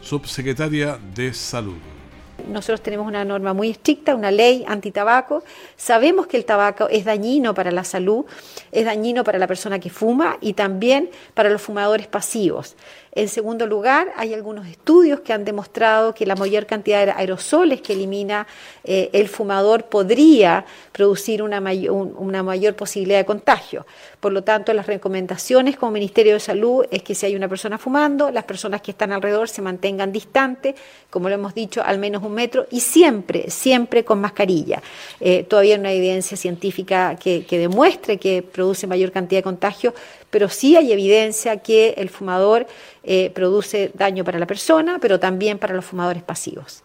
subsecretaria 0.00 0.98
de 1.14 1.32
Salud. 1.32 2.01
Nosotros 2.48 2.82
tenemos 2.82 3.06
una 3.06 3.24
norma 3.24 3.52
muy 3.52 3.70
estricta, 3.70 4.14
una 4.14 4.30
ley 4.30 4.64
antitabaco. 4.66 5.42
Sabemos 5.76 6.26
que 6.26 6.36
el 6.36 6.44
tabaco 6.44 6.88
es 6.88 7.04
dañino 7.04 7.54
para 7.54 7.70
la 7.70 7.84
salud, 7.84 8.24
es 8.70 8.84
dañino 8.84 9.24
para 9.24 9.38
la 9.38 9.46
persona 9.46 9.78
que 9.78 9.90
fuma 9.90 10.38
y 10.40 10.54
también 10.54 11.10
para 11.34 11.50
los 11.50 11.62
fumadores 11.62 12.06
pasivos. 12.06 12.76
En 13.14 13.28
segundo 13.28 13.66
lugar, 13.66 14.10
hay 14.16 14.32
algunos 14.32 14.66
estudios 14.66 15.20
que 15.20 15.34
han 15.34 15.44
demostrado 15.44 16.14
que 16.14 16.24
la 16.24 16.34
mayor 16.34 16.64
cantidad 16.64 17.04
de 17.04 17.12
aerosoles 17.12 17.82
que 17.82 17.92
elimina 17.92 18.46
eh, 18.84 19.10
el 19.12 19.28
fumador 19.28 19.84
podría 19.84 20.64
producir 20.92 21.42
una 21.42 21.60
mayor 21.60 22.74
posibilidad 22.74 23.18
de 23.18 23.26
contagio. 23.26 23.84
Por 24.18 24.32
lo 24.32 24.42
tanto, 24.42 24.72
las 24.72 24.86
recomendaciones 24.86 25.76
como 25.76 25.92
Ministerio 25.92 26.32
de 26.32 26.40
Salud 26.40 26.86
es 26.90 27.02
que 27.02 27.14
si 27.14 27.26
hay 27.26 27.36
una 27.36 27.48
persona 27.48 27.76
fumando, 27.76 28.30
las 28.30 28.44
personas 28.44 28.80
que 28.80 28.92
están 28.92 29.12
alrededor 29.12 29.48
se 29.50 29.60
mantengan 29.60 30.10
distantes, 30.10 30.74
como 31.10 31.28
lo 31.28 31.34
hemos 31.34 31.54
dicho, 31.54 31.82
al 31.84 31.98
menos 31.98 32.22
un 32.22 32.32
metro 32.32 32.66
y 32.70 32.80
siempre, 32.80 33.50
siempre 33.50 34.04
con 34.04 34.22
mascarilla. 34.22 34.80
Eh, 35.20 35.42
todavía 35.42 35.76
no 35.76 35.88
hay 35.88 35.98
evidencia 35.98 36.38
científica 36.38 37.16
que, 37.16 37.44
que 37.44 37.58
demuestre 37.58 38.16
que 38.16 38.42
produce 38.42 38.86
mayor 38.86 39.12
cantidad 39.12 39.40
de 39.40 39.44
contagio, 39.44 39.92
pero 40.32 40.48
sí 40.48 40.74
hay 40.76 40.90
evidencia 40.90 41.58
que 41.58 41.90
el 41.98 42.08
fumador 42.08 42.66
eh, 43.04 43.30
produce 43.34 43.92
daño 43.94 44.24
para 44.24 44.38
la 44.38 44.46
persona, 44.46 44.98
pero 44.98 45.20
también 45.20 45.58
para 45.58 45.74
los 45.74 45.84
fumadores 45.84 46.22
pasivos. 46.22 46.82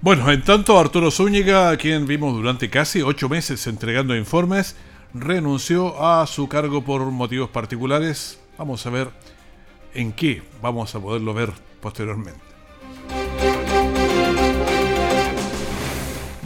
Bueno, 0.00 0.32
en 0.32 0.42
tanto, 0.42 0.78
Arturo 0.78 1.10
Zúñiga, 1.10 1.68
a 1.68 1.76
quien 1.76 2.06
vimos 2.06 2.32
durante 2.32 2.70
casi 2.70 3.02
ocho 3.02 3.28
meses 3.28 3.66
entregando 3.66 4.16
informes, 4.16 4.74
renunció 5.12 6.02
a 6.02 6.26
su 6.26 6.48
cargo 6.48 6.82
por 6.82 7.02
motivos 7.02 7.50
particulares. 7.50 8.40
Vamos 8.56 8.86
a 8.86 8.90
ver 8.90 9.08
en 9.92 10.12
qué 10.12 10.42
vamos 10.62 10.94
a 10.94 11.00
poderlo 11.00 11.34
ver 11.34 11.50
posteriormente. 11.82 12.40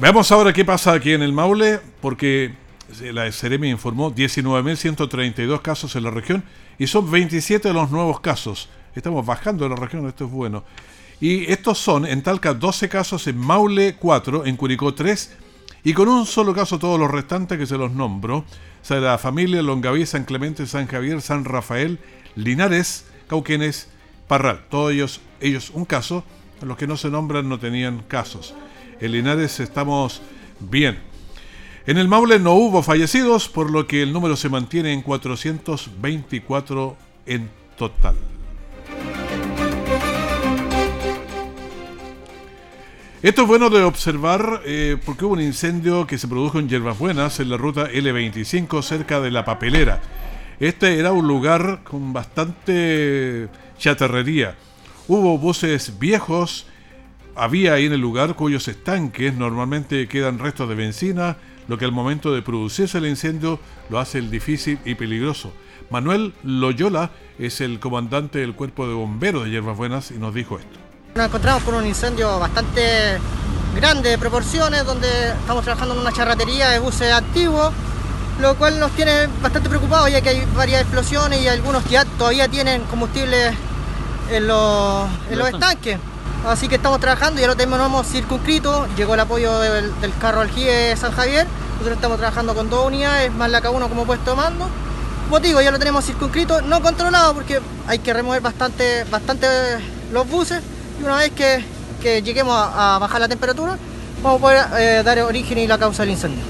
Veamos 0.00 0.32
ahora 0.32 0.52
qué 0.52 0.64
pasa 0.64 0.92
aquí 0.92 1.12
en 1.12 1.22
el 1.22 1.32
Maule, 1.32 1.78
porque 2.00 2.63
la 3.12 3.30
Ceremi 3.32 3.70
informó 3.70 4.14
19.132 4.14 5.62
casos 5.62 5.96
en 5.96 6.04
la 6.04 6.10
región 6.10 6.44
y 6.78 6.86
son 6.86 7.10
27 7.10 7.68
de 7.68 7.74
los 7.74 7.90
nuevos 7.90 8.20
casos. 8.20 8.68
Estamos 8.94 9.24
bajando 9.24 9.64
en 9.64 9.70
la 9.70 9.76
región, 9.76 10.06
esto 10.06 10.26
es 10.26 10.30
bueno. 10.30 10.64
Y 11.20 11.50
estos 11.50 11.78
son 11.78 12.06
en 12.06 12.22
Talca 12.22 12.54
12 12.54 12.88
casos, 12.88 13.26
en 13.26 13.38
Maule 13.38 13.96
4, 13.96 14.46
en 14.46 14.56
Curicó 14.56 14.94
3 14.94 15.36
y 15.84 15.92
con 15.92 16.08
un 16.08 16.26
solo 16.26 16.54
caso 16.54 16.78
todos 16.78 16.98
los 16.98 17.10
restantes 17.10 17.58
que 17.58 17.66
se 17.66 17.78
los 17.78 17.92
nombro. 17.92 18.44
O 18.90 18.94
la 18.94 19.18
familia 19.18 19.62
Longaví, 19.62 20.04
San 20.06 20.24
Clemente, 20.24 20.66
San 20.66 20.86
Javier, 20.86 21.20
San 21.22 21.44
Rafael, 21.44 21.98
Linares, 22.36 23.06
Cauquenes, 23.28 23.88
Parral. 24.28 24.64
Todos 24.68 24.92
ellos, 24.92 25.20
ellos 25.40 25.70
un 25.74 25.84
caso. 25.84 26.24
Los 26.62 26.76
que 26.76 26.86
no 26.86 26.96
se 26.96 27.10
nombran 27.10 27.48
no 27.48 27.58
tenían 27.58 28.02
casos. 28.08 28.54
En 29.00 29.12
Linares 29.12 29.60
estamos 29.60 30.22
bien. 30.60 31.13
En 31.86 31.98
el 31.98 32.08
Maule 32.08 32.38
no 32.38 32.54
hubo 32.54 32.82
fallecidos, 32.82 33.50
por 33.50 33.70
lo 33.70 33.86
que 33.86 34.00
el 34.00 34.14
número 34.14 34.36
se 34.36 34.48
mantiene 34.48 34.94
en 34.94 35.02
424 35.02 36.96
en 37.26 37.50
total. 37.76 38.14
Esto 43.22 43.42
es 43.42 43.48
bueno 43.48 43.68
de 43.68 43.82
observar 43.82 44.62
eh, 44.64 44.96
porque 45.04 45.26
hubo 45.26 45.34
un 45.34 45.42
incendio 45.42 46.06
que 46.06 46.16
se 46.16 46.26
produjo 46.26 46.58
en 46.58 46.70
Yerbas 46.70 46.98
Buenas, 46.98 47.38
en 47.40 47.50
la 47.50 47.58
ruta 47.58 47.90
L25, 47.90 48.82
cerca 48.82 49.20
de 49.20 49.30
la 49.30 49.44
papelera. 49.44 50.00
Este 50.60 50.98
era 50.98 51.12
un 51.12 51.28
lugar 51.28 51.80
con 51.84 52.14
bastante 52.14 53.48
chatarrería. 53.76 54.56
Hubo 55.06 55.36
buses 55.36 55.98
viejos, 55.98 56.66
había 57.34 57.74
ahí 57.74 57.84
en 57.84 57.92
el 57.92 58.00
lugar 58.00 58.36
cuyos 58.36 58.68
estanques 58.68 59.34
normalmente 59.34 60.08
quedan 60.08 60.38
restos 60.38 60.66
de 60.70 60.76
benzina, 60.76 61.36
lo 61.68 61.78
que 61.78 61.84
al 61.84 61.92
momento 61.92 62.34
de 62.34 62.42
producirse 62.42 62.98
el 62.98 63.06
incendio 63.06 63.58
lo 63.90 63.98
hace 63.98 64.18
el 64.18 64.30
difícil 64.30 64.78
y 64.84 64.94
peligroso. 64.94 65.52
Manuel 65.90 66.34
Loyola 66.42 67.10
es 67.38 67.60
el 67.60 67.80
comandante 67.80 68.38
del 68.38 68.54
cuerpo 68.54 68.86
de 68.86 68.94
bomberos 68.94 69.44
de 69.44 69.50
Yerbas 69.50 69.76
Buenas 69.76 70.10
y 70.10 70.14
nos 70.14 70.34
dijo 70.34 70.58
esto. 70.58 70.78
Nos 71.14 71.26
encontramos 71.26 71.62
con 71.62 71.74
un 71.74 71.86
incendio 71.86 72.38
bastante 72.38 73.18
grande 73.74 74.10
de 74.10 74.18
proporciones, 74.18 74.84
donde 74.84 75.08
estamos 75.28 75.64
trabajando 75.64 75.94
en 75.94 76.00
una 76.00 76.12
charratería 76.12 76.70
de 76.70 76.78
buses 76.78 77.12
antiguos, 77.12 77.72
lo 78.40 78.56
cual 78.56 78.80
nos 78.80 78.90
tiene 78.92 79.28
bastante 79.42 79.68
preocupados 79.68 80.10
ya 80.10 80.20
que 80.20 80.30
hay 80.30 80.44
varias 80.56 80.82
explosiones 80.82 81.40
y 81.42 81.48
algunos 81.48 81.84
ya 81.88 82.04
todavía 82.04 82.48
tienen 82.48 82.82
combustible 82.84 83.52
en 84.30 84.46
los, 84.46 85.08
en 85.30 85.38
los 85.38 85.48
estanques. 85.48 85.98
Así 86.46 86.68
que 86.68 86.74
estamos 86.74 87.00
trabajando, 87.00 87.40
ya 87.40 87.46
lo 87.46 87.56
tenemos 87.56 88.06
circunscrito, 88.06 88.86
llegó 88.96 89.14
el 89.14 89.20
apoyo 89.20 89.58
del, 89.60 89.92
carro 90.20 90.42
aljibe 90.42 90.94
San 90.94 91.12
Javier, 91.12 91.46
nosotros 91.72 91.96
estamos 91.96 92.18
trabajando 92.18 92.54
con 92.54 92.68
dos 92.68 92.86
unidades, 92.86 93.32
más 93.32 93.50
la 93.50 93.62
K1 93.62 93.88
como 93.88 94.04
puesto 94.04 94.32
de 94.32 94.36
mando. 94.36 94.68
Como 95.24 95.40
digo, 95.40 95.62
ya 95.62 95.70
lo 95.70 95.78
tenemos 95.78 96.04
circunscrito, 96.04 96.60
no 96.60 96.82
controlado 96.82 97.32
porque 97.32 97.60
hay 97.86 97.98
que 97.98 98.12
remover 98.12 98.42
bastante, 98.42 99.04
bastante 99.04 99.46
los 100.12 100.28
buses 100.28 100.62
y 101.00 101.04
una 101.04 101.16
vez 101.16 101.32
que, 101.32 101.64
que 102.02 102.22
lleguemos 102.22 102.54
a, 102.54 102.96
a, 102.96 102.98
bajar 102.98 103.22
la 103.22 103.28
temperatura, 103.28 103.78
vamos 104.22 104.38
a 104.38 104.42
poder 104.42 104.66
eh, 104.78 105.02
dar 105.02 105.18
origen 105.20 105.56
y 105.56 105.66
la 105.66 105.78
causa 105.78 106.02
del 106.02 106.10
incendio. 106.10 106.44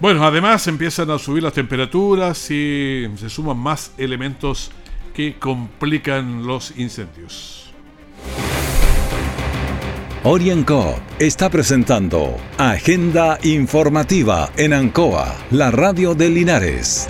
Bueno, 0.00 0.26
además 0.26 0.66
empiezan 0.66 1.08
a 1.12 1.20
subir 1.20 1.44
las 1.44 1.52
temperaturas 1.52 2.50
y 2.50 3.08
se 3.16 3.30
suman 3.30 3.58
más 3.58 3.92
elementos 3.96 4.72
que 5.14 5.38
complican 5.38 6.44
los 6.44 6.76
incendios. 6.76 7.65
Orienco 10.28 10.98
está 11.20 11.48
presentando 11.50 12.36
Agenda 12.58 13.38
Informativa 13.44 14.50
en 14.56 14.72
Ancoa, 14.72 15.32
la 15.52 15.70
radio 15.70 16.16
de 16.16 16.28
Linares. 16.28 17.06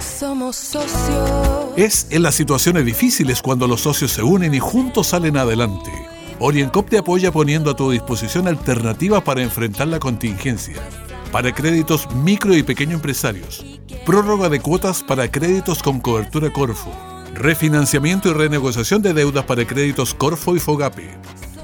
Somos 0.00 0.56
socios. 0.56 1.68
Es 1.76 2.08
en 2.10 2.24
las 2.24 2.34
situaciones 2.34 2.84
difíciles 2.84 3.40
cuando 3.40 3.68
los 3.68 3.82
socios 3.82 4.10
se 4.10 4.24
unen 4.24 4.52
y 4.52 4.58
juntos 4.58 5.06
salen 5.06 5.36
adelante. 5.36 5.92
Oriencop 6.40 6.90
te 6.90 6.98
apoya 6.98 7.30
poniendo 7.30 7.70
a 7.70 7.76
tu 7.76 7.92
disposición 7.92 8.48
alternativas 8.48 9.22
para 9.22 9.42
enfrentar 9.42 9.86
la 9.86 10.00
contingencia. 10.00 10.82
Para 11.30 11.54
créditos 11.54 12.12
micro 12.16 12.56
y 12.56 12.64
pequeño 12.64 12.96
empresarios. 12.96 13.64
Prórroga 14.04 14.48
de 14.48 14.58
cuotas 14.58 15.04
para 15.04 15.30
créditos 15.30 15.84
con 15.84 16.00
cobertura 16.00 16.52
Corfo. 16.52 16.90
Refinanciamiento 17.32 18.28
y 18.28 18.32
renegociación 18.32 19.02
de 19.02 19.14
deudas 19.14 19.44
para 19.44 19.64
créditos 19.64 20.14
Corfo 20.14 20.56
y 20.56 20.58
Fogape. 20.58 21.10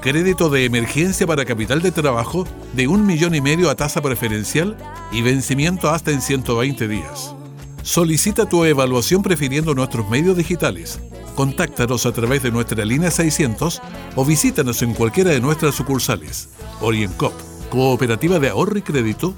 Crédito 0.01 0.49
de 0.49 0.65
emergencia 0.65 1.25
para 1.25 1.43
capital 1.43 1.81
de 1.81 1.91
trabajo 1.91 2.45
de 2.73 2.87
un 2.87 3.05
millón 3.05 3.33
y 3.33 3.41
medio 3.41 3.69
a 3.69 3.75
tasa 3.75 4.01
preferencial 4.01 4.77
y 5.11 5.21
vencimiento 5.21 5.89
hasta 5.89 6.11
en 6.11 6.21
120 6.21 6.87
días. 6.87 7.33
Solicita 7.81 8.47
tu 8.47 8.63
evaluación 8.63 9.23
prefiriendo 9.23 9.73
nuestros 9.73 10.07
medios 10.09 10.37
digitales. 10.37 10.99
Contáctanos 11.35 12.05
a 12.05 12.11
través 12.11 12.43
de 12.43 12.51
nuestra 12.51 12.85
línea 12.85 13.09
600 13.09 13.81
o 14.15 14.25
visítanos 14.25 14.81
en 14.81 14.93
cualquiera 14.93 15.31
de 15.31 15.41
nuestras 15.41 15.75
sucursales. 15.75 16.49
Oriencop, 16.81 17.33
Cooperativa 17.69 18.39
de 18.39 18.49
Ahorro 18.49 18.77
y 18.77 18.81
Crédito. 18.83 19.33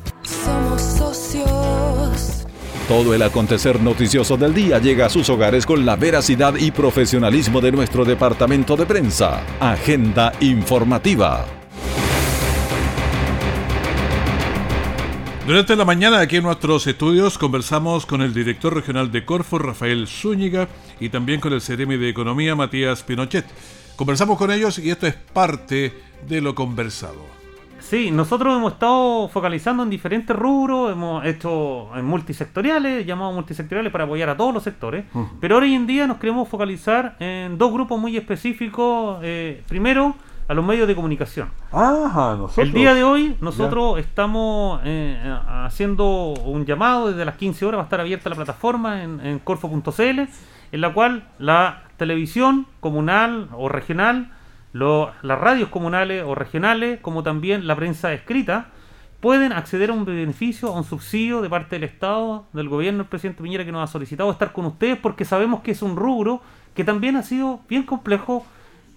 Todo 2.90 3.14
el 3.14 3.22
acontecer 3.22 3.80
noticioso 3.80 4.36
del 4.36 4.52
día 4.52 4.80
llega 4.80 5.06
a 5.06 5.10
sus 5.10 5.30
hogares 5.30 5.64
con 5.64 5.86
la 5.86 5.96
veracidad 5.96 6.56
y 6.56 6.72
profesionalismo 6.72 7.62
de 7.62 7.72
nuestro 7.72 8.04
departamento 8.04 8.76
de 8.76 8.88
prensa. 8.88 9.44
Agenda 9.60 10.34
informativa. 10.40 11.46
Durante 15.46 15.76
la 15.76 15.86
mañana 15.86 16.20
aquí 16.20 16.38
en 16.38 16.44
nuestros 16.46 16.88
estudios 16.88 17.38
conversamos 17.38 18.08
con 18.08 18.24
el 18.24 18.34
director 18.34 18.74
regional 18.74 19.12
de 19.12 19.24
Corfo, 19.24 19.60
Rafael 19.60 20.08
Zúñiga, 20.08 20.68
y 21.00 21.10
también 21.10 21.40
con 21.40 21.54
el 21.54 21.62
Ceremi 21.62 21.96
de 21.96 22.10
Economía, 22.10 22.56
Matías 22.56 23.04
Pinochet. 23.04 23.46
Conversamos 23.98 24.36
con 24.40 24.50
ellos 24.50 24.80
y 24.80 24.90
esto 24.90 25.06
es 25.06 25.14
parte 25.14 25.94
de 26.28 26.42
lo 26.42 26.56
conversado. 26.56 27.39
Sí, 27.90 28.12
nosotros 28.12 28.56
hemos 28.56 28.74
estado 28.74 29.28
focalizando 29.30 29.82
en 29.82 29.90
diferentes 29.90 30.36
rubros, 30.36 30.92
hemos 30.92 31.26
hecho 31.26 31.90
en 31.96 32.06
multisectoriales, 32.06 33.04
llamados 33.04 33.34
multisectoriales 33.34 33.92
para 33.92 34.04
apoyar 34.04 34.30
a 34.30 34.38
todos 34.38 34.54
los 34.54 34.62
sectores, 34.62 35.06
uh 35.12 35.22
-huh. 35.22 35.30
pero 35.40 35.58
hoy 35.58 35.74
en 35.74 35.88
día 35.88 36.06
nos 36.06 36.18
queremos 36.18 36.48
focalizar 36.48 37.16
en 37.20 37.58
dos 37.58 37.74
grupos 37.74 38.00
muy 38.00 38.16
específicos. 38.16 39.18
Eh, 39.24 39.64
primero, 39.68 40.14
a 40.48 40.54
los 40.54 40.64
medios 40.64 40.88
de 40.88 40.94
comunicación. 40.94 41.50
Ajá, 41.72 42.36
nosotros. 42.36 42.60
El 42.60 42.74
día 42.74 42.94
de 42.94 43.04
hoy 43.04 43.36
nosotros 43.42 43.96
ya. 43.96 44.02
estamos 44.02 44.82
eh, 44.84 45.18
haciendo 45.48 46.34
un 46.46 46.66
llamado 46.68 47.10
desde 47.10 47.26
las 47.26 47.38
15 47.38 47.66
horas, 47.66 47.78
va 47.80 47.82
a 47.82 47.86
estar 47.86 48.02
abierta 48.02 48.30
la 48.30 48.36
plataforma 48.36 49.02
en, 49.04 49.20
en 49.26 49.40
corfo.cl, 49.40 50.20
en 50.72 50.82
la 50.82 50.94
cual 50.94 51.28
la 51.40 51.86
televisión 51.98 52.68
comunal 52.82 53.50
o 53.54 53.68
regional, 53.68 54.32
lo, 54.74 55.12
las 55.22 55.40
radios 55.40 55.70
comunales 55.70 56.24
o 56.26 56.36
regionales, 56.36 57.00
como 57.02 57.24
también 57.24 57.68
la 57.68 57.76
prensa 57.76 58.14
escrita, 58.14 58.68
pueden 59.20 59.52
acceder 59.52 59.90
a 59.90 59.94
un 59.94 60.06
beneficio, 60.06 60.70
a 60.70 60.78
un 60.78 60.84
subsidio 60.84 61.42
de 61.42 61.50
parte 61.50 61.76
del 61.76 61.84
Estado, 61.84 62.46
del 62.54 62.70
gobierno 62.70 63.00
del 63.00 63.08
presidente 63.08 63.44
Piñera 63.44 63.66
que 63.66 63.72
nos 63.72 63.90
ha 63.90 63.92
solicitado 63.92 64.32
estar 64.32 64.54
con 64.54 64.66
ustedes 64.66 64.98
porque 64.98 65.26
sabemos 65.26 65.62
que 65.62 65.72
es 65.72 65.82
un 65.82 65.96
rubro 65.96 66.42
que 66.74 66.84
también 66.84 67.16
ha 67.16 67.24
sido 67.24 67.60
bien 67.68 67.84
complejo 67.84 68.46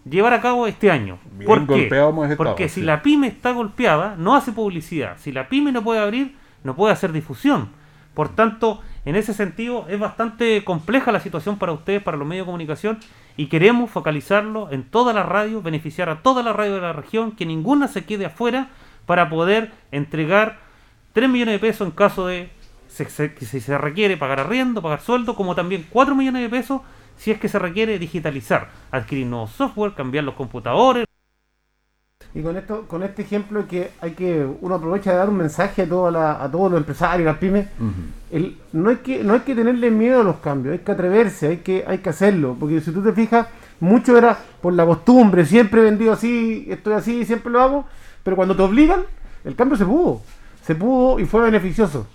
llevar 0.08 0.32
a 0.32 0.40
cabo 0.40 0.66
este 0.66 0.90
año. 0.90 1.18
Bien 1.32 1.46
¿Por 1.46 1.66
qué? 1.66 1.84
estado, 1.84 2.14
Porque 2.36 2.68
sí. 2.68 2.80
si 2.80 2.86
la 2.86 3.02
pyme 3.02 3.26
está 3.28 3.52
golpeada, 3.52 4.14
no 4.16 4.34
hace 4.34 4.52
publicidad. 4.52 5.16
Si 5.18 5.32
la 5.32 5.48
pyme 5.48 5.72
no 5.72 5.82
puede 5.82 6.00
abrir, 6.00 6.36
no 6.64 6.76
puede 6.76 6.92
hacer 6.92 7.12
difusión. 7.12 7.70
Por 8.14 8.28
tanto, 8.28 8.80
en 9.04 9.16
ese 9.16 9.34
sentido 9.34 9.86
es 9.88 9.98
bastante 9.98 10.62
compleja 10.64 11.12
la 11.12 11.20
situación 11.20 11.58
para 11.58 11.72
ustedes, 11.72 12.02
para 12.02 12.16
los 12.16 12.26
medios 12.26 12.44
de 12.44 12.48
comunicación, 12.48 12.98
y 13.36 13.46
queremos 13.46 13.90
focalizarlo 13.90 14.70
en 14.70 14.84
todas 14.84 15.14
las 15.14 15.26
radios, 15.26 15.62
beneficiar 15.62 16.08
a 16.08 16.22
todas 16.22 16.44
las 16.44 16.54
radios 16.54 16.76
de 16.76 16.82
la 16.82 16.92
región, 16.92 17.32
que 17.32 17.46
ninguna 17.46 17.88
se 17.88 18.04
quede 18.04 18.26
afuera 18.26 18.68
para 19.06 19.28
poder 19.28 19.72
entregar 19.90 20.58
3 21.12 21.28
millones 21.28 21.54
de 21.54 21.58
pesos 21.58 21.86
en 21.86 21.92
caso 21.92 22.26
de 22.26 22.50
si 22.88 23.04
se, 23.06 23.34
si 23.38 23.60
se 23.60 23.78
requiere 23.78 24.16
pagar 24.16 24.40
arriendo, 24.40 24.82
pagar 24.82 25.00
sueldo, 25.00 25.34
como 25.34 25.54
también 25.54 25.86
4 25.90 26.14
millones 26.14 26.42
de 26.42 26.48
pesos 26.48 26.82
si 27.16 27.30
es 27.30 27.38
que 27.38 27.48
se 27.48 27.58
requiere 27.58 27.98
digitalizar, 27.98 28.70
adquirir 28.90 29.26
nuevos 29.26 29.52
software, 29.52 29.94
cambiar 29.94 30.24
los 30.24 30.34
computadores. 30.34 31.06
Y 32.34 32.42
con 32.42 32.56
esto, 32.56 32.86
con 32.88 33.02
este 33.02 33.22
ejemplo 33.22 33.66
que 33.68 33.90
hay 34.00 34.12
que, 34.12 34.46
uno 34.62 34.76
aprovecha 34.76 35.10
de 35.10 35.18
dar 35.18 35.28
un 35.28 35.36
mensaje 35.36 35.82
a, 35.82 35.88
toda 35.88 36.10
la, 36.10 36.42
a 36.42 36.50
todos 36.50 36.70
los 36.70 36.80
empresarios, 36.80 37.26
las 37.26 37.36
pymes, 37.36 37.66
uh 37.78 37.84
-huh. 37.84 37.92
el, 38.30 38.56
no, 38.72 38.88
hay 38.88 38.96
que, 38.96 39.22
no 39.22 39.34
hay 39.34 39.40
que 39.40 39.54
tenerle 39.54 39.90
miedo 39.90 40.22
a 40.22 40.24
los 40.24 40.36
cambios, 40.36 40.72
hay 40.72 40.78
que 40.78 40.92
atreverse, 40.92 41.48
hay 41.48 41.56
que, 41.58 41.84
hay 41.86 41.98
que 41.98 42.08
hacerlo, 42.08 42.56
porque 42.58 42.80
si 42.80 42.90
tú 42.90 43.02
te 43.02 43.12
fijas, 43.12 43.48
mucho 43.80 44.16
era 44.16 44.38
por 44.62 44.72
la 44.72 44.86
costumbre, 44.86 45.44
siempre 45.44 45.82
he 45.82 45.84
vendido 45.84 46.12
así, 46.12 46.66
estoy 46.70 46.94
así, 46.94 47.24
siempre 47.26 47.52
lo 47.52 47.60
hago, 47.60 47.84
pero 48.22 48.34
cuando 48.36 48.56
te 48.56 48.62
obligan, 48.62 49.02
el 49.44 49.54
cambio 49.54 49.76
se 49.76 49.84
pudo, 49.84 50.22
se 50.64 50.74
pudo 50.74 51.18
y 51.18 51.26
fue 51.26 51.42
beneficioso. 51.42 52.06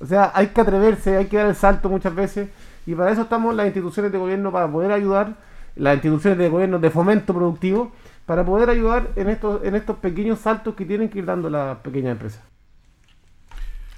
O 0.00 0.06
sea, 0.06 0.30
hay 0.34 0.46
que 0.46 0.60
atreverse, 0.62 1.16
hay 1.16 1.26
que 1.26 1.36
dar 1.36 1.46
el 1.46 1.56
salto 1.56 1.90
muchas 1.90 2.14
veces, 2.14 2.48
y 2.86 2.94
para 2.94 3.10
eso 3.10 3.22
estamos 3.22 3.54
las 3.54 3.66
instituciones 3.66 4.12
de 4.12 4.16
gobierno, 4.16 4.50
para 4.50 4.66
poder 4.66 4.92
ayudar, 4.92 5.36
las 5.76 5.94
instituciones 5.94 6.38
de 6.38 6.48
gobierno 6.48 6.78
de 6.78 6.88
fomento 6.90 7.34
productivo, 7.34 7.92
para 8.28 8.44
poder 8.44 8.68
ayudar 8.68 9.10
en 9.16 9.30
estos, 9.30 9.64
en 9.64 9.74
estos 9.74 9.96
pequeños 9.96 10.40
saltos 10.40 10.74
que 10.74 10.84
tienen 10.84 11.08
que 11.08 11.20
ir 11.20 11.24
dando 11.24 11.48
las 11.48 11.78
pequeñas 11.78 12.12
empresas. 12.12 12.42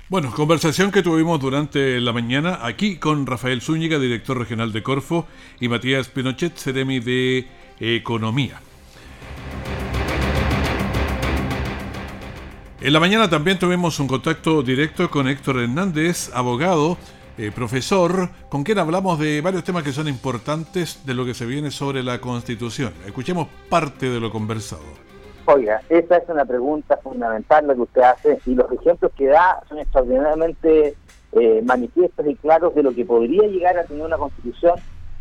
Bueno, 0.09 0.31
conversación 0.31 0.93
que 0.93 1.03
tuvimos 1.03 1.41
durante 1.41 2.01
la 2.01 2.13
mañana 2.13 2.61
aquí 2.63 2.99
con 2.99 3.27
Rafael 3.27 3.61
Zúñiga, 3.61 3.99
director 3.99 4.39
regional 4.39 4.71
de 4.71 4.85
Corfo, 4.85 5.27
y 5.59 5.69
Matías 5.69 6.11
Pinochet, 6.11 6.57
Ceremi 6.57 7.01
de 7.01 7.49
Economía. 7.81 8.61
En 12.81 12.93
la 12.93 13.01
mañana 13.01 13.29
también 13.29 13.59
tuvimos 13.59 13.99
un 13.99 14.07
contacto 14.07 14.63
directo 14.63 15.11
con 15.11 15.27
Héctor 15.27 15.59
Hernández, 15.59 16.31
abogado, 16.33 16.99
eh, 17.41 17.51
profesor, 17.55 18.29
con 18.51 18.65
quien 18.65 18.79
hablamos 18.79 19.19
de 19.19 19.41
varios 19.41 19.65
temas 19.65 19.83
que 19.83 19.93
son 19.93 20.09
importantes 20.09 21.07
de 21.07 21.15
lo 21.15 21.25
que 21.25 21.33
se 21.33 21.47
viene 21.47 21.71
sobre 21.71 22.03
la 22.03 22.21
Constitución. 22.21 22.93
Escuchemos 23.07 23.49
parte 23.71 24.11
de 24.11 24.21
lo 24.21 24.31
conversado. 24.31 24.83
Oiga, 25.47 25.81
esa 25.89 26.19
es 26.19 26.29
una 26.29 26.45
pregunta 26.45 26.99
fundamental 26.99 27.67
lo 27.67 27.75
que 27.77 27.81
usted 27.81 28.03
hace 28.03 28.39
y 28.45 28.55
los 28.55 28.71
ejemplos 28.71 29.11
que 29.17 29.29
da 29.29 29.63
son 29.71 29.79
extraordinariamente 29.79 30.95
eh, 31.33 31.63
manifiestos 31.65 32.27
y 32.27 32.35
claros 32.35 32.75
de 32.75 32.83
lo 32.83 32.95
que 32.95 33.07
podría 33.07 33.47
llegar 33.49 33.79
a 33.79 33.85
tener 33.85 34.05
una 34.05 34.19
Constitución 34.19 34.75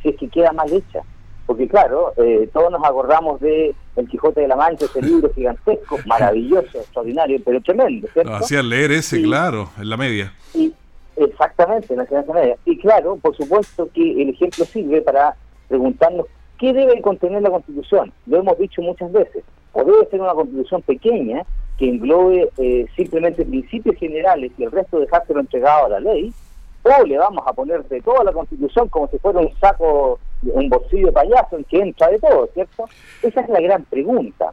si 0.04 0.10
es 0.10 0.18
que 0.18 0.28
queda 0.28 0.52
mal 0.52 0.72
hecha. 0.74 1.00
porque 1.46 1.70
claro, 1.70 2.14
eh, 2.18 2.50
todos 2.52 2.70
nos 2.70 2.84
acordamos 2.84 3.40
de 3.40 3.74
El 3.96 4.10
Quijote 4.10 4.42
de 4.42 4.50
la 4.50 4.58
Mancha, 4.58 4.86
ese 4.86 5.02
libro 5.02 5.32
gigantesco, 5.36 5.98
maravilloso, 6.06 6.80
extraordinario, 6.80 7.40
pero 7.46 7.62
tremendo, 7.62 8.10
¿cierto? 8.12 8.36
Hacían 8.36 8.68
leer 8.68 8.92
ese, 8.92 9.22
claro, 9.22 9.70
en 9.78 9.90
la 9.90 9.96
media. 9.96 10.34
Y, 10.54 10.74
exactamente, 11.40 11.94
en 11.94 11.98
la 11.98 12.04
enseñanza 12.04 12.34
media. 12.34 12.58
Y 12.66 12.78
claro, 12.78 13.16
por 13.18 13.36
supuesto 13.36 13.90
que 13.94 14.22
el 14.22 14.30
ejemplo 14.30 14.66
sirve 14.66 15.02
para 15.02 15.36
preguntarnos 15.68 16.26
qué 16.58 16.74
debe 16.74 17.02
contener 17.02 17.42
la 17.42 17.50
Constitución. 17.50 18.12
Lo 18.26 18.40
hemos 18.40 18.58
dicho 18.58 18.82
muchas 18.82 19.12
veces. 19.12 19.44
O 19.72 19.84
debe 19.84 20.06
ser 20.08 20.20
una 20.20 20.34
Constitución 20.34 20.82
pequeña 20.82 21.46
que 21.78 21.88
englobe 21.88 22.50
eh, 22.58 22.86
simplemente 22.96 23.46
principios 23.46 23.96
generales 23.96 24.52
y 24.58 24.64
el 24.64 24.72
resto 24.72 25.00
dejárselo 25.00 25.40
entregado 25.40 25.86
a 25.86 25.90
la 25.90 26.00
ley, 26.02 26.34
o 26.84 27.06
le 27.06 27.18
vamos 27.18 27.44
a 27.48 27.54
poner 27.54 27.84
de 27.86 28.02
toda 28.02 28.24
la 28.26 28.34
Constitución 28.34 28.90
como 28.90 29.08
si 29.08 29.18
fuera 29.20 29.40
un 29.40 29.54
saco, 29.60 30.20
un 30.44 30.70
bolsillo 30.70 31.14
payaso 31.14 31.58
en 31.58 31.64
que 31.64 31.80
entra 31.80 32.10
de 32.10 32.20
todo, 32.20 32.50
¿cierto? 32.54 32.86
Esa 33.22 33.42
es 33.42 33.50
la 33.50 33.62
gran 33.62 33.84
pregunta. 33.86 34.52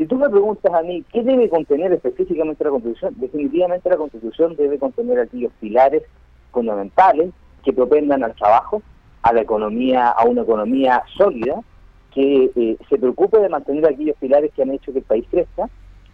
Si 0.00 0.06
tú 0.06 0.16
me 0.16 0.30
preguntas 0.30 0.72
a 0.72 0.80
mí 0.80 1.04
qué 1.12 1.22
debe 1.22 1.50
contener 1.50 1.92
específicamente 1.92 2.64
la 2.64 2.70
Constitución, 2.70 3.14
definitivamente 3.18 3.90
la 3.90 3.98
Constitución 3.98 4.56
debe 4.56 4.78
contener 4.78 5.20
aquellos 5.20 5.52
pilares 5.60 6.04
fundamentales 6.52 7.34
que 7.62 7.74
propendan 7.74 8.24
al 8.24 8.34
trabajo, 8.34 8.80
a 9.20 9.34
la 9.34 9.42
economía, 9.42 10.08
a 10.08 10.24
una 10.24 10.40
economía 10.40 11.02
sólida, 11.18 11.60
que 12.14 12.50
eh, 12.56 12.78
se 12.88 12.96
preocupe 12.96 13.40
de 13.40 13.50
mantener 13.50 13.84
aquellos 13.84 14.16
pilares 14.16 14.50
que 14.56 14.62
han 14.62 14.70
hecho 14.70 14.90
que 14.90 15.00
el 15.00 15.04
país 15.04 15.26
crezca, 15.30 15.68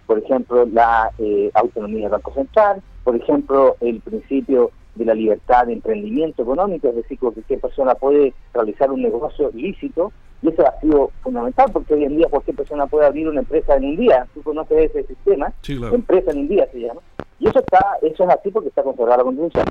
por 0.09 0.19
ejemplo, 0.19 0.67
la 0.67 1.13
eh, 1.19 1.53
autonomía 1.55 2.07
del 2.07 2.11
Banco 2.11 2.35
Central, 2.35 2.83
por 3.05 3.15
ejemplo, 3.15 3.77
el 3.81 4.01
principio 4.01 4.73
de 4.97 5.05
la 5.05 5.15
libertad 5.15 5.67
de 5.67 5.75
emprendimiento 5.75 6.43
económico, 6.43 6.89
es 6.89 6.97
decir, 6.97 7.21
que 7.21 7.31
cualquier 7.31 7.61
persona 7.61 7.95
puede 7.95 8.35
realizar 8.53 8.91
un 8.91 9.03
negocio 9.03 9.53
lícito, 9.55 10.11
y 10.43 10.49
eso 10.49 10.67
ha 10.67 10.81
sido 10.81 11.11
fundamental, 11.23 11.71
porque 11.73 11.95
hoy 11.95 12.05
en 12.05 12.17
día 12.17 12.29
cualquier 12.29 12.57
persona 12.57 12.87
puede 12.87 13.07
abrir 13.07 13.29
una 13.29 13.41
empresa 13.41 13.77
en 13.77 13.85
un 13.85 13.97
día, 13.97 14.27
tú 14.35 14.43
conoces 14.43 14.91
ese 14.91 15.05
sistema, 15.05 15.53
empresa 15.67 16.31
en 16.31 16.39
un 16.39 16.49
día 16.49 16.69
se 16.71 16.81
llama, 16.81 17.01
y 17.39 17.49
eso 17.49 17.59
está 17.59 17.85
eso 18.03 18.25
es 18.25 18.31
así 18.31 18.51
porque 18.51 18.69
está 18.69 18.83
consagrada 18.83 19.19
la 19.19 19.25
Constitución. 19.25 19.67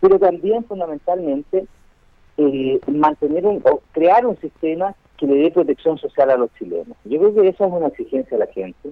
Pero 0.00 0.18
también 0.18 0.64
fundamentalmente 0.64 1.66
eh, 2.38 2.80
mantener 2.86 3.46
un, 3.46 3.62
o 3.70 3.80
crear 3.92 4.24
un 4.24 4.36
sistema 4.38 4.94
que 5.18 5.26
le 5.26 5.34
dé 5.34 5.50
protección 5.50 5.98
social 5.98 6.30
a 6.30 6.36
los 6.36 6.50
chilenos. 6.54 6.96
Yo 7.04 7.18
creo 7.18 7.34
que 7.34 7.48
esa 7.48 7.66
es 7.66 7.72
una 7.72 7.88
exigencia 7.88 8.38
de 8.38 8.46
la 8.46 8.50
gente, 8.50 8.90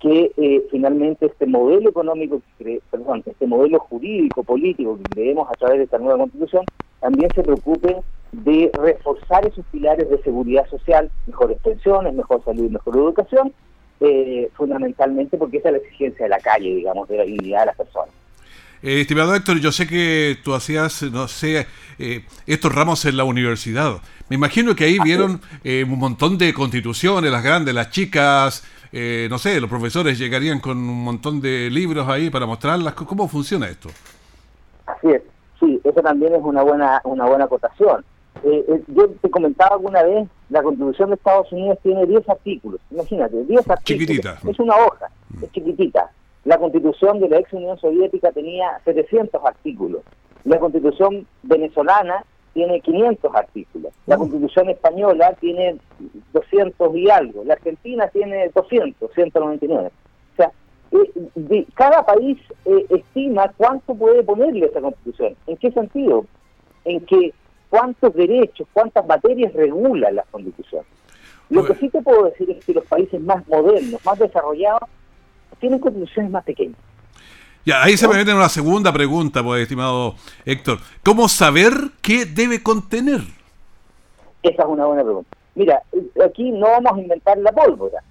que 0.00 0.32
eh, 0.36 0.66
finalmente 0.70 1.26
este 1.26 1.46
modelo 1.46 1.88
económico, 1.88 2.42
que 2.58 2.80
perdón, 2.90 3.22
este 3.24 3.46
modelo 3.46 3.78
jurídico, 3.80 4.42
político 4.42 4.98
que 4.98 5.14
creemos 5.14 5.48
a 5.48 5.52
través 5.52 5.78
de 5.78 5.84
esta 5.84 5.98
nueva 5.98 6.18
constitución, 6.18 6.64
también 7.00 7.30
se 7.34 7.42
preocupe 7.42 7.96
de 8.32 8.70
reforzar 8.74 9.46
esos 9.46 9.64
pilares 9.66 10.08
de 10.08 10.22
seguridad 10.22 10.68
social, 10.68 11.10
mejores 11.26 11.58
pensiones, 11.60 12.14
mejor 12.14 12.44
salud 12.44 12.64
y 12.64 12.70
mejor 12.70 12.96
educación, 12.96 13.52
eh, 14.00 14.50
fundamentalmente 14.54 15.36
porque 15.36 15.58
esa 15.58 15.68
es 15.68 15.72
la 15.72 15.78
exigencia 15.78 16.24
de 16.24 16.30
la 16.30 16.40
calle, 16.40 16.74
digamos, 16.74 17.08
de 17.08 17.18
la 17.18 17.24
dignidad 17.24 17.60
de 17.60 17.66
las 17.66 17.76
personas. 17.76 18.14
Eh, 18.82 19.02
estimado 19.02 19.34
Héctor, 19.34 19.60
yo 19.60 19.72
sé 19.72 19.86
que 19.86 20.38
tú 20.42 20.54
hacías, 20.54 21.02
no 21.02 21.28
sé, 21.28 21.66
eh, 21.98 22.24
estos 22.46 22.74
ramos 22.74 23.04
en 23.04 23.16
la 23.16 23.24
universidad. 23.24 24.00
Me 24.30 24.36
imagino 24.36 24.74
que 24.74 24.84
ahí 24.84 24.98
vieron 25.04 25.40
eh, 25.64 25.84
un 25.84 25.98
montón 25.98 26.38
de 26.38 26.54
constituciones, 26.54 27.30
las 27.30 27.42
grandes, 27.42 27.74
las 27.74 27.90
chicas, 27.90 28.64
eh, 28.92 29.26
no 29.28 29.38
sé, 29.38 29.60
los 29.60 29.68
profesores 29.68 30.18
llegarían 30.18 30.60
con 30.60 30.78
un 30.78 31.04
montón 31.04 31.40
de 31.40 31.68
libros 31.68 32.08
ahí 32.08 32.30
para 32.30 32.46
mostrarlas. 32.46 32.94
¿Cómo 32.94 33.28
funciona 33.28 33.68
esto? 33.68 33.90
Así 34.86 35.08
es, 35.08 35.22
sí, 35.58 35.78
eso 35.84 36.00
también 36.00 36.34
es 36.34 36.40
una 36.42 36.62
buena 36.62 37.00
una 37.04 37.26
buena 37.26 37.44
acotación. 37.44 38.04
Eh, 38.44 38.64
eh, 38.68 38.82
yo 38.88 39.08
te 39.20 39.30
comentaba 39.30 39.76
alguna 39.76 40.02
vez, 40.02 40.28
la 40.48 40.62
Constitución 40.62 41.10
de 41.10 41.16
Estados 41.16 41.52
Unidos 41.52 41.78
tiene 41.82 42.06
10 42.06 42.28
artículos, 42.28 42.80
imagínate, 42.90 43.36
10 43.44 43.68
artículos. 43.70 43.84
Chiquitita. 43.84 44.38
Es 44.48 44.58
una 44.58 44.74
hoja, 44.76 45.06
es 45.42 45.52
chiquitita. 45.52 46.10
La 46.44 46.56
Constitución 46.58 47.20
de 47.20 47.28
la 47.28 47.38
ex 47.38 47.52
Unión 47.52 47.78
Soviética 47.78 48.32
tenía 48.32 48.80
700 48.84 49.44
artículos. 49.44 50.02
La 50.44 50.58
Constitución 50.58 51.26
venezolana 51.42 52.24
tiene 52.54 52.80
500 52.80 53.34
artículos. 53.34 53.92
La 54.06 54.16
Constitución 54.16 54.70
española 54.70 55.34
tiene 55.38 55.76
200 56.32 56.96
y 56.96 57.10
algo. 57.10 57.44
La 57.44 57.54
Argentina 57.54 58.08
tiene 58.08 58.48
200, 58.54 59.10
199. 59.14 59.90
O 60.32 60.36
sea, 60.36 60.50
eh, 60.92 61.12
de- 61.34 61.66
cada 61.74 62.04
país 62.06 62.38
eh, 62.64 62.86
estima 62.88 63.52
cuánto 63.56 63.94
puede 63.94 64.22
ponerle 64.22 64.64
a 64.64 64.68
esa 64.68 64.80
Constitución. 64.80 65.36
¿En 65.46 65.56
qué 65.58 65.70
sentido? 65.72 66.24
En 66.86 67.00
que 67.04 67.32
cuántos 67.70 68.14
derechos, 68.14 68.68
cuántas 68.72 69.06
materias 69.06 69.54
regula 69.54 70.10
la 70.10 70.24
Constitución. 70.30 70.84
Lo 71.48 71.64
que 71.64 71.74
sí 71.76 71.88
te 71.88 72.02
puedo 72.02 72.24
decir 72.24 72.50
es 72.50 72.64
que 72.64 72.74
los 72.74 72.84
países 72.84 73.20
más 73.20 73.46
modernos, 73.48 74.04
más 74.04 74.18
desarrollados, 74.18 74.88
tienen 75.58 75.78
constituciones 75.78 76.30
más 76.30 76.44
pequeñas. 76.44 76.78
Ya, 77.64 77.82
ahí 77.82 77.96
se 77.96 78.08
me 78.08 78.14
mete 78.14 78.32
una 78.32 78.48
segunda 78.48 78.92
pregunta, 78.92 79.42
pues, 79.42 79.62
estimado 79.62 80.14
Héctor. 80.46 80.78
¿Cómo 81.04 81.28
saber 81.28 81.72
qué 82.00 82.24
debe 82.24 82.62
contener? 82.62 83.20
Esa 84.42 84.62
es 84.62 84.68
una 84.68 84.86
buena 84.86 85.02
pregunta. 85.02 85.36
Mira, 85.54 85.82
aquí 86.24 86.50
no 86.52 86.68
vamos 86.68 86.92
a 86.94 87.00
inventar 87.00 87.36
la 87.38 87.52
pólvora. 87.52 88.02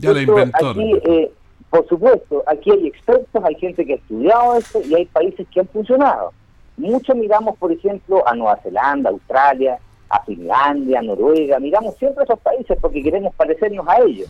Ya 0.00 0.12
la 0.12 0.22
inventó. 0.22 0.70
Aquí, 0.70 0.92
eh, 1.04 1.32
por 1.70 1.88
supuesto, 1.88 2.44
aquí 2.46 2.70
hay 2.70 2.86
expertos, 2.86 3.42
hay 3.44 3.54
gente 3.56 3.84
que 3.84 3.94
ha 3.94 3.96
estudiado 3.96 4.56
esto 4.56 4.80
y 4.84 4.94
hay 4.94 5.06
países 5.06 5.46
que 5.52 5.60
han 5.60 5.68
funcionado. 5.68 6.32
Mucho 6.76 7.14
miramos, 7.14 7.56
por 7.58 7.70
ejemplo, 7.70 8.26
a 8.26 8.34
Nueva 8.34 8.56
Zelanda, 8.56 9.10
Australia, 9.10 9.78
a 10.08 10.22
Finlandia, 10.24 11.02
Noruega. 11.02 11.58
Miramos 11.58 11.96
siempre 11.96 12.22
a 12.22 12.24
esos 12.24 12.40
países 12.40 12.78
porque 12.80 13.02
queremos 13.02 13.34
parecernos 13.34 13.86
a 13.88 14.00
ellos. 14.00 14.28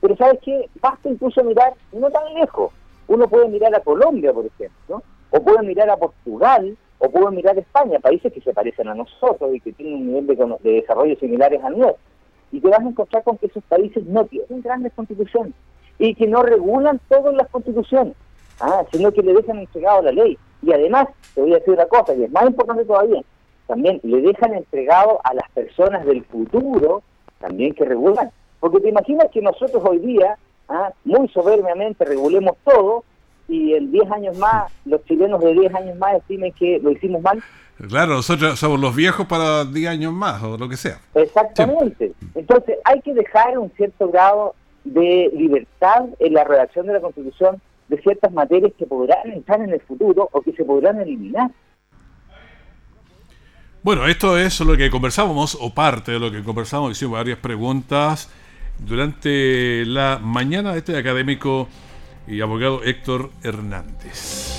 Pero 0.00 0.16
¿sabes 0.16 0.40
qué? 0.42 0.68
Basta 0.80 1.08
incluso 1.08 1.44
mirar 1.44 1.74
no 1.92 2.10
tan 2.10 2.34
lejos. 2.34 2.72
Uno 3.08 3.28
puede 3.28 3.48
mirar 3.48 3.74
a 3.74 3.80
Colombia, 3.80 4.32
por 4.32 4.46
ejemplo, 4.46 5.02
o 5.30 5.42
puede 5.42 5.62
mirar 5.62 5.90
a 5.90 5.96
Portugal, 5.96 6.76
o 6.98 7.10
puede 7.10 7.30
mirar 7.34 7.56
a 7.56 7.60
España, 7.60 7.98
países 7.98 8.32
que 8.32 8.40
se 8.40 8.52
parecen 8.52 8.88
a 8.88 8.94
nosotros 8.94 9.54
y 9.54 9.60
que 9.60 9.72
tienen 9.72 9.94
un 9.94 10.06
nivel 10.06 10.58
de, 10.62 10.72
desarrollo 10.72 11.16
similares 11.16 11.62
al 11.62 11.78
nuestro. 11.78 12.02
Y 12.52 12.60
te 12.60 12.68
vas 12.68 12.80
a 12.80 12.88
encontrar 12.88 13.22
con 13.24 13.38
que 13.38 13.46
esos 13.46 13.64
países 13.64 14.04
no 14.06 14.24
tienen 14.26 14.60
grandes 14.60 14.92
constituciones 14.92 15.54
y 15.98 16.14
que 16.14 16.26
no 16.26 16.42
regulan 16.42 17.00
todas 17.08 17.34
las 17.34 17.48
constituciones, 17.48 18.14
ah, 18.60 18.84
sino 18.92 19.12
que 19.12 19.22
le 19.22 19.34
dejan 19.34 19.58
entregado 19.58 20.02
la 20.02 20.12
ley. 20.12 20.38
Y 20.62 20.72
además, 20.72 21.08
te 21.34 21.40
voy 21.40 21.52
a 21.52 21.58
decir 21.58 21.74
una 21.74 21.86
cosa, 21.86 22.14
y 22.14 22.24
es 22.24 22.30
más 22.30 22.44
importante 22.44 22.84
todavía, 22.84 23.22
también 23.66 24.00
le 24.02 24.20
dejan 24.20 24.54
entregado 24.54 25.20
a 25.24 25.34
las 25.34 25.50
personas 25.50 26.04
del 26.04 26.24
futuro 26.24 27.02
también 27.40 27.74
que 27.74 27.84
regulan. 27.84 28.30
Porque 28.60 28.80
te 28.80 28.88
imaginas 28.88 29.26
que 29.32 29.40
nosotros 29.40 29.82
hoy 29.84 29.98
día, 29.98 30.36
ah, 30.68 30.92
muy 31.04 31.28
soberbiamente, 31.28 32.04
regulemos 32.04 32.56
todo 32.64 33.04
y 33.48 33.74
en 33.74 33.90
10 33.90 34.10
años 34.10 34.38
más, 34.38 34.72
los 34.84 35.04
chilenos 35.04 35.42
de 35.42 35.52
10 35.52 35.74
años 35.74 35.98
más 35.98 36.14
estimen 36.14 36.52
que 36.52 36.78
lo 36.78 36.90
hicimos 36.92 37.22
mal. 37.22 37.42
Claro, 37.88 38.14
nosotros 38.14 38.58
somos 38.58 38.78
los 38.78 38.94
viejos 38.94 39.26
para 39.26 39.64
10 39.64 39.88
años 39.88 40.12
más 40.12 40.42
o 40.42 40.56
lo 40.56 40.68
que 40.68 40.76
sea. 40.76 41.00
Exactamente. 41.14 42.12
Entonces 42.34 42.78
hay 42.84 43.00
que 43.00 43.12
dejar 43.12 43.58
un 43.58 43.70
cierto 43.72 44.08
grado 44.08 44.54
de 44.84 45.30
libertad 45.34 46.06
en 46.18 46.34
la 46.34 46.44
redacción 46.44 46.86
de 46.86 46.94
la 46.94 47.00
Constitución 47.00 47.60
de 47.92 48.00
ciertas 48.00 48.32
materias 48.32 48.72
que 48.78 48.86
podrán 48.86 49.30
entrar 49.30 49.60
en 49.60 49.70
el 49.70 49.80
futuro 49.82 50.26
o 50.32 50.40
que 50.40 50.52
se 50.52 50.64
podrán 50.64 50.98
eliminar. 50.98 51.50
Bueno, 53.82 54.06
esto 54.06 54.38
es 54.38 54.60
lo 54.60 54.76
que 54.78 54.88
conversamos, 54.88 55.58
o 55.60 55.74
parte 55.74 56.12
de 56.12 56.18
lo 56.18 56.30
que 56.30 56.42
conversamos, 56.42 56.92
hicimos 56.92 57.14
varias 57.18 57.38
preguntas 57.38 58.30
durante 58.78 59.84
la 59.84 60.18
mañana 60.22 60.72
de 60.72 60.78
este 60.78 60.96
académico 60.96 61.68
y 62.26 62.40
abogado 62.40 62.82
Héctor 62.82 63.30
Hernández. 63.42 64.58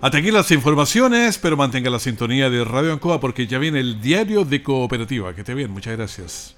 Hasta 0.00 0.18
aquí 0.18 0.30
las 0.30 0.52
informaciones, 0.52 1.38
pero 1.38 1.56
mantenga 1.56 1.90
la 1.90 1.98
sintonía 1.98 2.50
de 2.50 2.64
Radio 2.64 2.92
Ancoa 2.92 3.18
porque 3.18 3.48
ya 3.48 3.58
viene 3.58 3.80
el 3.80 4.00
diario 4.00 4.44
de 4.44 4.62
cooperativa. 4.62 5.34
Que 5.34 5.40
esté 5.40 5.54
bien, 5.54 5.72
muchas 5.72 5.96
gracias. 5.96 6.57